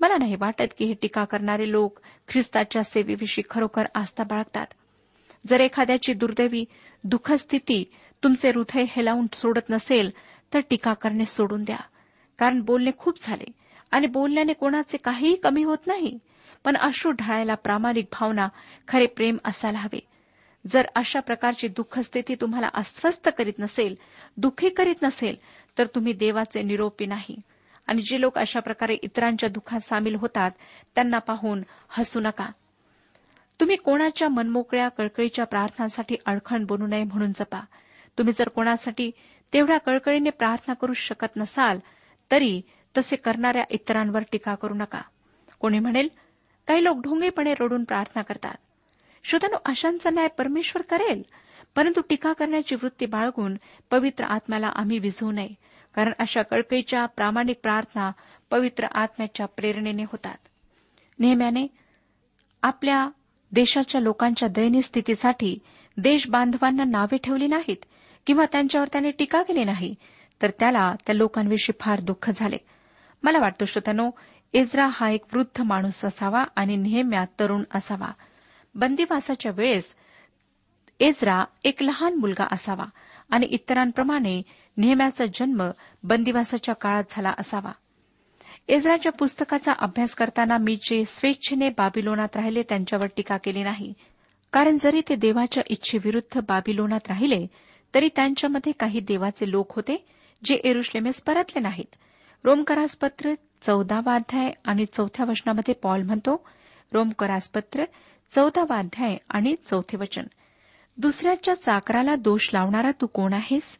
मला 0.00 0.16
नाही 0.18 0.36
वाटत 0.36 0.74
की 0.78 0.84
हे 0.84 0.94
टीका 0.94 1.24
करणारे 1.24 1.70
लोक 1.70 2.00
ख्रिस्ताच्या 2.28 2.82
सेवेविषयी 2.82 3.44
खरोखर 3.50 3.84
आस्था 3.94 4.24
बाळगतात. 4.24 4.66
जर 5.46 5.60
एखाद्याची 5.60 6.12
दुर्दैवी 6.12 6.64
दुःखस्थिती 7.04 7.84
तुमचे 8.22 8.48
हृदय 8.48 8.84
हेलावून 8.88 9.26
सोडत 9.32 9.70
नसेल 9.70 10.10
तर 10.54 10.60
टीका 10.70 10.94
करणे 10.94 11.24
सोडून 11.24 11.62
द्या. 11.62 11.76
कारण 12.38 12.60
बोलणे 12.60 12.90
खूप 12.98 13.14
झाले. 13.22 13.44
आणि 13.90 14.06
बोलण्याने 14.06 14.52
कोणाचे 14.52 14.96
काहीही 14.96 15.36
कमी 15.36 15.62
होत 15.62 15.78
नाही. 15.86 16.18
पण 16.64 16.76
अश्रू 16.76 17.12
ढाळायला 17.12 17.54
प्रामाणिक 17.54 18.06
भावना 18.12 18.48
खरे 18.88 19.06
प्रेम 19.06 19.36
असायला 19.44 19.78
हवे. 19.78 20.00
जर 20.66 20.86
अशा 20.96 21.20
प्रकारची 21.20 21.68
दुःखस्थिती 21.68 22.34
तुम्हाला 22.34 22.68
अस्वस्थ 22.74 23.28
करीत 23.28 23.52
नसेल 23.58 23.94
दुःखी 24.36 24.68
करीत 24.68 24.94
नसेल 25.02 25.36
तर 25.78 25.86
तुम्ही 25.86 26.12
देवाचे 26.12 26.62
निरोपी 26.62 27.06
नाही. 27.06 27.40
आणि 27.86 28.02
जे 28.02 28.20
लोक 28.20 28.38
अशा 28.38 28.60
प्रकारे 28.60 28.94
इतरांच्या 28.94 29.48
दुःखात 29.48 29.80
सामील 29.80 30.14
होतात 30.14 30.50
त्यांना 30.94 31.18
पाहून 31.18 31.62
हसू 31.88 32.20
नका. 32.20 32.48
तुम्ही 33.60 33.76
कोणाच्या 33.76 34.28
मनमोकळ्या 34.28 34.88
कळकळीच्या 34.88 35.44
प्रार्थनांसाठी 35.44 36.16
अडखण 36.26 36.64
बनू 36.64 36.86
नये 36.86 37.04
म्हणून 37.04 37.32
जपा. 37.32 37.60
तुम्ही 38.18 38.34
जर 38.36 38.48
कोणासाठी 38.48 39.10
तेवढ्या 39.52 39.78
कळकळीने 39.78 40.30
प्रार्थना 40.30 40.74
करू 40.74 40.92
शकत 40.92 41.36
नसाल 41.36 41.78
तरी 42.34 42.60
तसे 42.96 43.16
करणाऱ्या 43.16 43.64
इतरांवर 43.70 44.22
टीका 44.32 44.54
करू 44.54 44.74
नका. 44.74 45.02
कोणी 45.58 45.78
म्हणेल 45.78 46.08
काही 46.68 46.84
लोक 46.84 46.96
ढोंगेपणे 46.98 47.54
रडून 47.60 47.84
प्रार्थना 47.84 48.22
करतात. 48.22 48.54
श्रोत्यानो 49.24 49.56
अशांचा 49.64 50.10
न्याय 50.10 50.28
परमेश्वर 50.28 50.82
करेल. 50.82 51.22
परंतु 51.76 52.00
टीका 52.00 52.32
करण्याची 52.32 52.74
वृत्ती 52.74 53.06
बाळगून 53.06 53.56
पवित्र 53.90 54.24
आत्म्याला 54.24 54.66
आम्ही 54.74 54.98
विझवू 54.98 55.30
नये 55.30 55.48
कारण 55.94 56.12
अशा 56.18 56.42
कळकळीच्या 56.42 57.06
प्रामाणिक 57.06 57.58
प्रार्थना 57.62 58.10
पवित्र 58.50 58.84
आत्म्याच्या 58.84 59.46
प्रेरणेने 59.46 60.02
होतात. 60.02 60.36
नेहम्याने 61.18 61.66
आपल्या 62.62 63.08
देशाच्या 63.52 64.00
लोकांच्या 64.00 64.48
दयनीय 64.48 64.80
स्थितीसाठी 64.80 65.58
देश 65.96 66.28
बांधवांना 66.28 66.84
नावे 66.84 67.16
ठेवली 67.16 67.46
नाहीत 67.46 67.84
किंवा 68.26 68.44
त्यांच्यावर 68.52 68.88
त्याने 68.92 69.10
टीका 69.10 69.42
केली 69.42 69.64
नाही 69.64 69.94
तर 70.44 70.50
त्याला 70.50 70.94
त्या 71.06 71.14
लोकांविषयी 71.14 71.72
फार 71.80 72.00
दुःख 72.00 72.30
झाले. 72.34 72.56
मला 73.22 73.38
वाटतं 73.38 73.64
श्रोत्यानो 73.64 74.10
इज्रा 74.52 74.88
हा 74.92 75.10
एक 75.10 75.20
वृद्ध 75.32 75.62
माणूस 75.62 76.04
असावा 76.04 76.44
आणि 76.56 76.76
नेहम्या 76.76 77.24
तरुण 77.40 77.62
असावा. 77.74 78.12
बंदिवासाच्या 78.74 79.52
वेळेस 79.54 79.94
एजरा 81.00 81.44
एक 81.64 81.82
लहान 81.82 82.14
मुलगा 82.14 82.46
असावा 82.52 82.84
आणि 83.30 83.46
इतरांप्रमाणे 83.46 84.42
नेहम्याचा 84.76 85.24
जन्म 85.34 85.70
बंदिवासाच्या 86.02 86.74
काळात 86.74 87.04
झाला 87.10 87.32
असावा. 87.38 87.72
एजराच्या 88.68 89.12
पुस्तकाचा 89.12 89.72
अभ्यास 89.78 90.14
करताना 90.14 90.58
मी 90.58 90.76
जे 90.76 91.04
स्वेच्छेने 91.04 91.68
बाबिलोनात 91.68 92.36
राहिले 92.36 92.62
त्यांच्यावर 92.62 93.06
टीका 93.06 93.36
केली 93.36 93.62
नाही. 93.62 93.94
कारण 94.52 94.76
जरी 94.80 95.00
ते 95.08 95.16
देवाच्या 95.16 95.62
इच्छेविरुद्ध 95.66 96.40
बाबिलोनात 96.48 97.08
राहिले 97.08 97.46
तरी 97.94 98.08
त्यांच्यामध्ये 98.16 98.72
काही 98.72 99.00
देवाचे 99.00 99.50
लोक 99.50 99.76
होते 99.76 100.06
जे 100.44 100.54
एरुश्लेमेस 100.54 101.22
परतले 101.22 101.60
नाहीत. 101.60 101.96
रोमकरासपत्र 102.44 103.34
चौदावा 103.62 104.14
अध्याय 104.14 104.52
आणि 104.64 104.84
चौथ्या 104.92 105.26
वचनामध्ये 105.28 105.74
पॉल 105.74 106.02
म्हणतो 106.02 106.46
रोमकरासपत्र 106.92 107.84
चौदावा 108.30 108.78
अध्याय 108.78 109.16
आणि 109.30 109.54
चौथे 109.66 109.96
वचन. 109.96 110.24
दुसऱ्याच्या 110.96 111.54
चाकराला 111.54 112.14
दोष 112.14 112.50
लावणारा 112.52 112.90
तू 112.90 113.06
कोण 113.06 113.32
आहेस? 113.32 113.78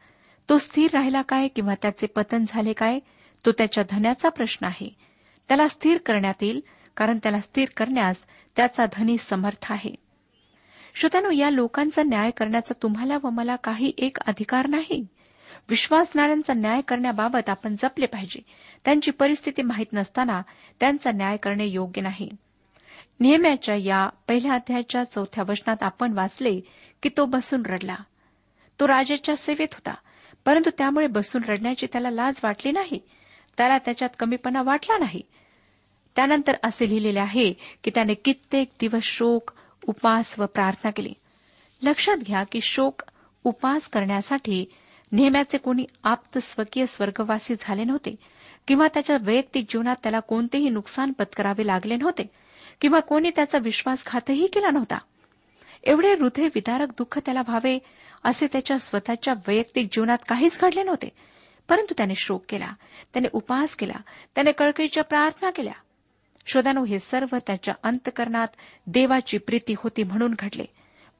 तो 0.48 0.58
स्थिर 0.58 0.90
राहिला 0.92 1.22
काय 1.22 1.48
किंवा 1.48 1.74
त्याचे 1.82 2.06
पतन 2.06 2.44
झाले 2.48 2.72
काय? 2.72 2.98
तो 3.46 3.52
त्याच्या 3.52 3.84
धन्याचा 3.90 4.28
प्रश्न 4.28 4.66
आहे. 4.66 4.94
त्याला 5.48 5.68
स्थिर 5.68 5.98
करण्यात 5.98 6.42
येईल 6.42 6.60
कारण 6.96 7.18
त्याला 7.18 7.40
स्थिर 7.40 7.68
करण्यास 7.76 8.26
त्याचा 8.56 8.84
धनी 8.92 9.18
समर्थ 9.18 9.72
आहे. 9.72 9.94
श्रोत्यानो 10.94 11.30
या 11.30 11.50
लोकांचा 11.50 12.02
न्याय 12.02 12.30
करण्याचा 12.30 12.74
तुम्हाला 12.82 13.18
व 13.22 13.30
मला 13.30 13.56
काही 13.56 13.92
एक 13.98 14.18
अधिकार 14.18 14.68
नाही? 14.68 15.06
विश्वासणाऱ्यांचा 15.68 16.52
न्याय 16.52 16.80
करण्याबाबत 16.80 17.50
आपण 17.50 17.74
जपले 17.78 18.06
पाहिजे. 18.06 18.40
त्यांची 18.84 19.10
परिस्थिती 19.10 19.62
माहीत 19.62 19.86
नसताना 19.92 20.42
त्यांचा 20.80 21.12
न्याय 21.12 21.36
करणे 21.36 21.66
योग्य 21.66 22.00
नाही. 22.00 22.30
नेहम्याच्या 23.20 23.74
या 23.74 24.08
पहिल्या 24.28 24.52
अध्यायाच्या 24.52 25.04
चौथ्या 25.04 25.44
वचनात 25.48 25.82
आपण 25.82 26.12
वाचले 26.12 26.60
की 27.02 27.08
तो 27.16 27.24
बसून 27.24 27.62
रडला. 27.66 27.96
तो 28.80 28.88
राजाच्या 28.88 29.36
सेवेत 29.36 29.68
होता 29.72 29.94
परंतु 30.44 30.70
त्यामुळे 30.78 31.06
बसून 31.06 31.44
रडण्याची 31.44 31.86
त्याला 31.86 32.10
लाज 32.10 32.40
वाटली 32.44 32.72
नाही. 32.72 32.98
त्याला 33.56 33.78
त्याच्यात 33.78 34.10
कमीपणा 34.18 34.62
वाटला 34.62 34.98
नाही. 34.98 35.22
त्यानंतर 36.16 36.52
असे 36.62 36.88
लिहिलेले 36.88 37.20
आहे 37.20 37.52
की 37.52 37.90
त्याने 37.94 38.14
कित्येक 38.14 38.68
दिवस 38.80 39.02
शोक 39.02 39.50
उपास 39.86 40.38
व 40.38 40.46
प्रार्थना 40.46 40.90
केली. 40.90 41.12
लक्षात 41.82 42.16
घ्या 42.16 42.42
की 42.42 42.60
शोक 42.60 43.02
उपास 43.44 43.88
करण्यासाठी 43.88 44.64
नेहम्याचे 45.14 45.58
कोणी 45.58 45.84
आप्त 46.04 46.38
स्वकीय 46.38 46.86
स्वर्गवासी 46.86 47.54
झाले 47.60 47.84
नव्हते 47.84 48.16
किंवा 48.68 48.86
त्याच्या 48.94 49.16
वैयक्तिक 49.20 49.66
जीवनात 49.68 49.96
त्याला 50.02 50.20
कोणतेही 50.20 50.68
नुकसान 50.68 51.12
पत्करावे 51.12 51.66
लागले 51.66 51.96
नव्हते 51.96 52.30
किंवा 52.80 53.00
कोणी 53.00 53.30
त्याचा 53.30 53.58
विश्वासघातही 53.58 54.46
केला 54.46 54.70
नव्हता. 54.70 54.98
एवढे 55.84 56.14
हृदय 56.14 56.44
विदारक 56.44 56.88
दुःख 56.88 57.18
त्याला 57.18 57.40
व्हावे 57.40 57.78
असे 58.24 58.46
त्याच्या 58.46 58.78
स्वतःच्या 58.78 59.34
वैयक्तिक 59.48 59.88
जीवनात 59.92 60.18
काहीच 60.28 60.60
घडले 60.60 60.82
नव्हते. 60.82 61.08
परंतु 61.68 61.94
त्याने 61.96 62.14
शोक 62.14 62.44
केला 62.48 62.72
त्याने 63.12 63.28
उपास 63.32 63.76
केला 63.76 64.00
त्याने 64.34 64.52
कळकळीच्या 64.52 65.04
प्रार्थना 65.04 65.50
केल्या. 65.50 65.74
शोधानो 66.46 66.84
हे 66.84 66.98
सर्व 66.98 67.36
त्याच्या 67.46 67.74
अंतकरणात 67.82 68.48
देवाची 68.86 69.38
प्रीती 69.38 69.74
होती 69.78 70.02
म्हणून 70.02 70.34
घडले. 70.38 70.64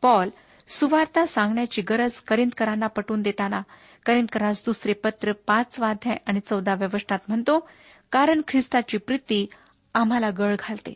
पॉल 0.02 0.28
सुवार्ता 0.68 1.27
सांगण्याची 1.27 1.83
गरज 1.83 2.20
करिंदकरांना 2.20 2.87
पटवून 2.87 3.22
देताना. 3.22 3.62
करिंदकरास 4.07 4.62
दुसरे 4.66 4.92
पत्र 4.92 5.33
पाच 5.33 5.81
वाध्याय 5.81 6.16
आणि 6.27 6.40
चौदाव्या 6.40 6.88
वशनात 6.94 7.18
म्हणतो 7.29 7.68
कारण 8.12 8.40
ख्रिस्ताची 8.48 8.98
प्रीती 8.98 9.46
आम्हाला 9.94 10.31
गळ 10.31 10.55
घालते. 10.59 10.94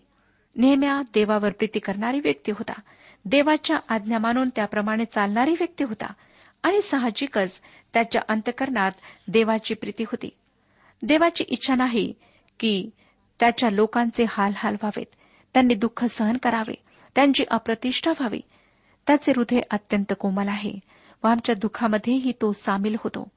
नेहम्या 0.57 1.03
देवावर 1.15 1.51
प्रीती 1.51 1.79
करणारी 1.79 2.21
व्यक्ती 2.21 2.53
होता. 2.53 2.81
देवाच्या 3.25 3.77
आज्ञा 3.89 4.19
मानून 4.19 4.49
त्याप्रमाणे 4.49 5.05
चालणारी 5.05 5.53
व्यक्ती 5.53 5.85
होता 5.85 6.13
आणि 6.63 6.83
साहजिकच 6.83 7.61
त्याच्या 7.95 8.23
अंतकरणात 8.29 8.93
देवाची 9.29 9.75
प्रीती 9.75 10.03
होती. 10.03 10.31
देवाची 11.03 11.45
इच्छा 11.49 11.75
नाही 11.75 12.13
की 12.61 12.91
त्याच्या 13.41 13.71
लोकांचे 13.71 14.25
हाल 14.29 14.53
हाल 14.57 14.73
व्हावेत 14.73 15.15
त्यांनी 15.55 15.75
दुःख 15.75 16.05
सहन 16.05 16.37
करावे. 16.37 16.75
त्यांची 17.15 17.45
अप्रतिष्ठा 17.51 18.11
व्हावी. 18.11 18.41
त्याचे 19.09 19.33
हृदय 19.37 19.61
अत्यंत 19.71 20.13
कोमल 20.21 20.49
आहे 20.49 20.73
व 21.25 21.29
आमच्या 21.29 21.55
दुःखामध्येही 21.59 22.33
तो 22.33 22.53
सामील 22.53 22.97
होतो. 22.99 23.29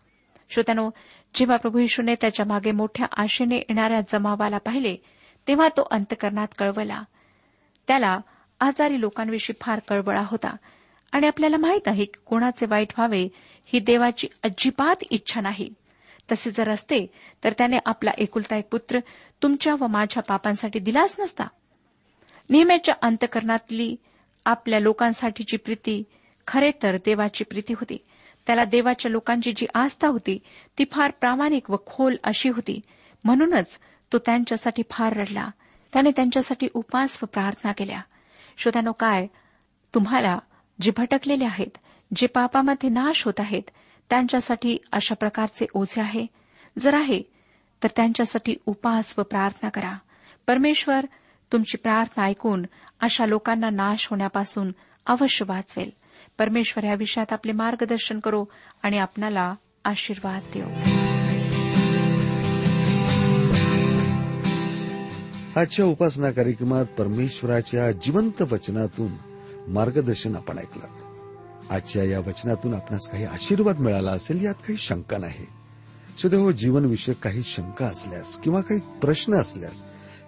श्रोत्यानो 0.49 0.89
जेव्हा 1.35 1.57
प्रभू 1.57 1.79
येशूने 1.79 2.15
त्याच्यामागे 2.15 2.71
मोठ्या 2.71 3.07
आशेने 3.17 3.55
येणाऱ्या 3.55 4.01
जमावाला 4.01 4.57
पाहिले 4.57 4.95
तेव्हा 5.47 5.67
तो 5.67 5.87
अंतकरणात 5.91 6.47
कळवला. 6.57 7.03
त्याला 7.87 8.17
आजारी 8.59 9.01
लोकांविषयी 9.01 9.53
फार 9.61 9.79
कळवळा 9.87 10.21
होता 10.27 10.55
आणि 11.11 11.27
आपल्याला 11.27 11.57
माहीत 11.57 11.87
आहे 11.87 12.05
की 12.05 12.19
कोणाचे 12.25 12.65
वाईट 12.65 12.87
व्हावे 12.97 13.29
ही 13.65 13.79
देवाची 13.79 14.27
अजिबात 14.43 15.03
इच्छा 15.09 15.41
नाही. 15.41 15.73
तसे 16.31 16.51
जर 16.51 16.69
असते 16.69 17.07
तर 17.43 17.53
त्याने 17.57 17.77
आपला 17.85 18.11
एकुलता 18.17 18.57
एक 18.57 18.67
पुत्र 18.71 18.99
तुमच्या 19.43 19.75
व 19.79 19.87
माझ्या 19.87 20.23
पापांसाठी 20.23 20.79
दिलाच 20.79 21.15
नसता. 21.19 21.43
नेहमीच्या 22.49 22.95
अंतकरणातली 23.01 23.95
आपल्या 24.45 24.79
लोकांसाठीची 24.79 25.57
प्रीती 25.57 26.03
खरे 26.47 26.71
तर 26.83 26.95
देवाची 26.95 27.43
प्रीती 27.43 27.73
होती. 27.73 27.97
त्याला 28.47 28.63
देवाच्या 28.63 29.11
लोकांची 29.11 29.53
जी 29.55 29.65
आस्था 29.73 30.07
होती 30.07 30.39
ती 30.77 30.83
फार 30.91 31.11
प्रामाणिक 31.11 31.71
व 31.71 31.75
खोल 31.85 32.15
अशी 32.23 32.49
होती. 32.49 32.79
म्हणूनच 33.23 33.79
तो 34.13 34.17
त्यांच्यासाठी 34.17 34.83
फार 34.89 35.13
रडला. 35.17 35.49
त्याने 35.93 36.11
त्यांच्यासाठी 36.15 36.67
उपास 36.73 37.19
व 37.23 37.25
प्रार्थना 37.25 37.71
केल्या. 37.71 38.01
श्रोत्यानो 38.57 38.91
काय 38.91 39.27
तुम्हाला 39.95 40.39
जे 40.81 40.91
भटकलेले 40.97 41.45
आहेत 41.45 41.77
जे 42.15 42.27
पापामध्ये 42.27 42.89
नाश 42.89 43.25
होत 43.25 43.39
आहेत 43.39 43.69
त्यांच्यासाठी 44.09 44.77
अशा 44.91 45.15
प्रकारचे 45.15 45.65
ओझे 45.73 46.01
आहे? 46.01 46.25
जर 46.79 46.93
आहे 46.93 47.21
तर 47.83 47.87
त्यांच्यासाठी 47.95 48.55
उपास 48.65 49.13
व 49.17 49.21
प्रार्थना 49.21 49.69
करा. 49.69 49.97
परमेश्वर 50.47 51.05
तुमची 51.51 51.77
प्रार्थना 51.77 52.25
ऐकून 52.25 52.65
अशा 53.01 53.25
लोकांना 53.25 53.69
नाश 53.69 54.07
होण्यापासून 54.09 54.71
अवश्य 55.05 55.45
वाचवेल. 55.47 55.89
परमेश्वर 56.39 56.83
या 56.83 56.93
विषयात 56.93 57.33
आपले 57.33 57.51
मार्गदर्शन 57.51 58.19
करो 58.19 58.45
आणि 58.83 58.97
आपणाला 58.97 59.53
आशीर्वाद 59.85 60.41
देऊ 60.53 60.69
आजच्या 65.55 65.85
उपासना 65.85 66.31
कार्यक्रमात 66.31 66.85
परमेश्वराच्या 66.85 67.91
जिवंत 67.91 68.41
वचनातून 68.41 69.11
मार्गदर्शन 69.67 70.35
आपण 70.35 70.57
ऐकलं. 70.57 70.85
आजच्या 71.69 72.03
या 72.03 72.19
वचनातून 72.19 72.73
आपणास 72.73 73.09
काही 73.11 73.25
आशीर्वाद 73.25 73.79
मिळाला 73.79 74.11
असेल 74.11 74.45
यात 74.45 74.53
काही 74.53 74.77
शंका 74.77 75.17
नाही. 75.17 75.45
सुदैव 76.21 76.51
जीवनविषयक 76.51 77.17
काही 77.17 77.41
शंका 77.43 77.85
असल्यास 77.85 78.37
किंवा 78.37 78.61
काही 78.61 78.79
प्रश्न 78.79 79.33
असल्यास 79.33 79.83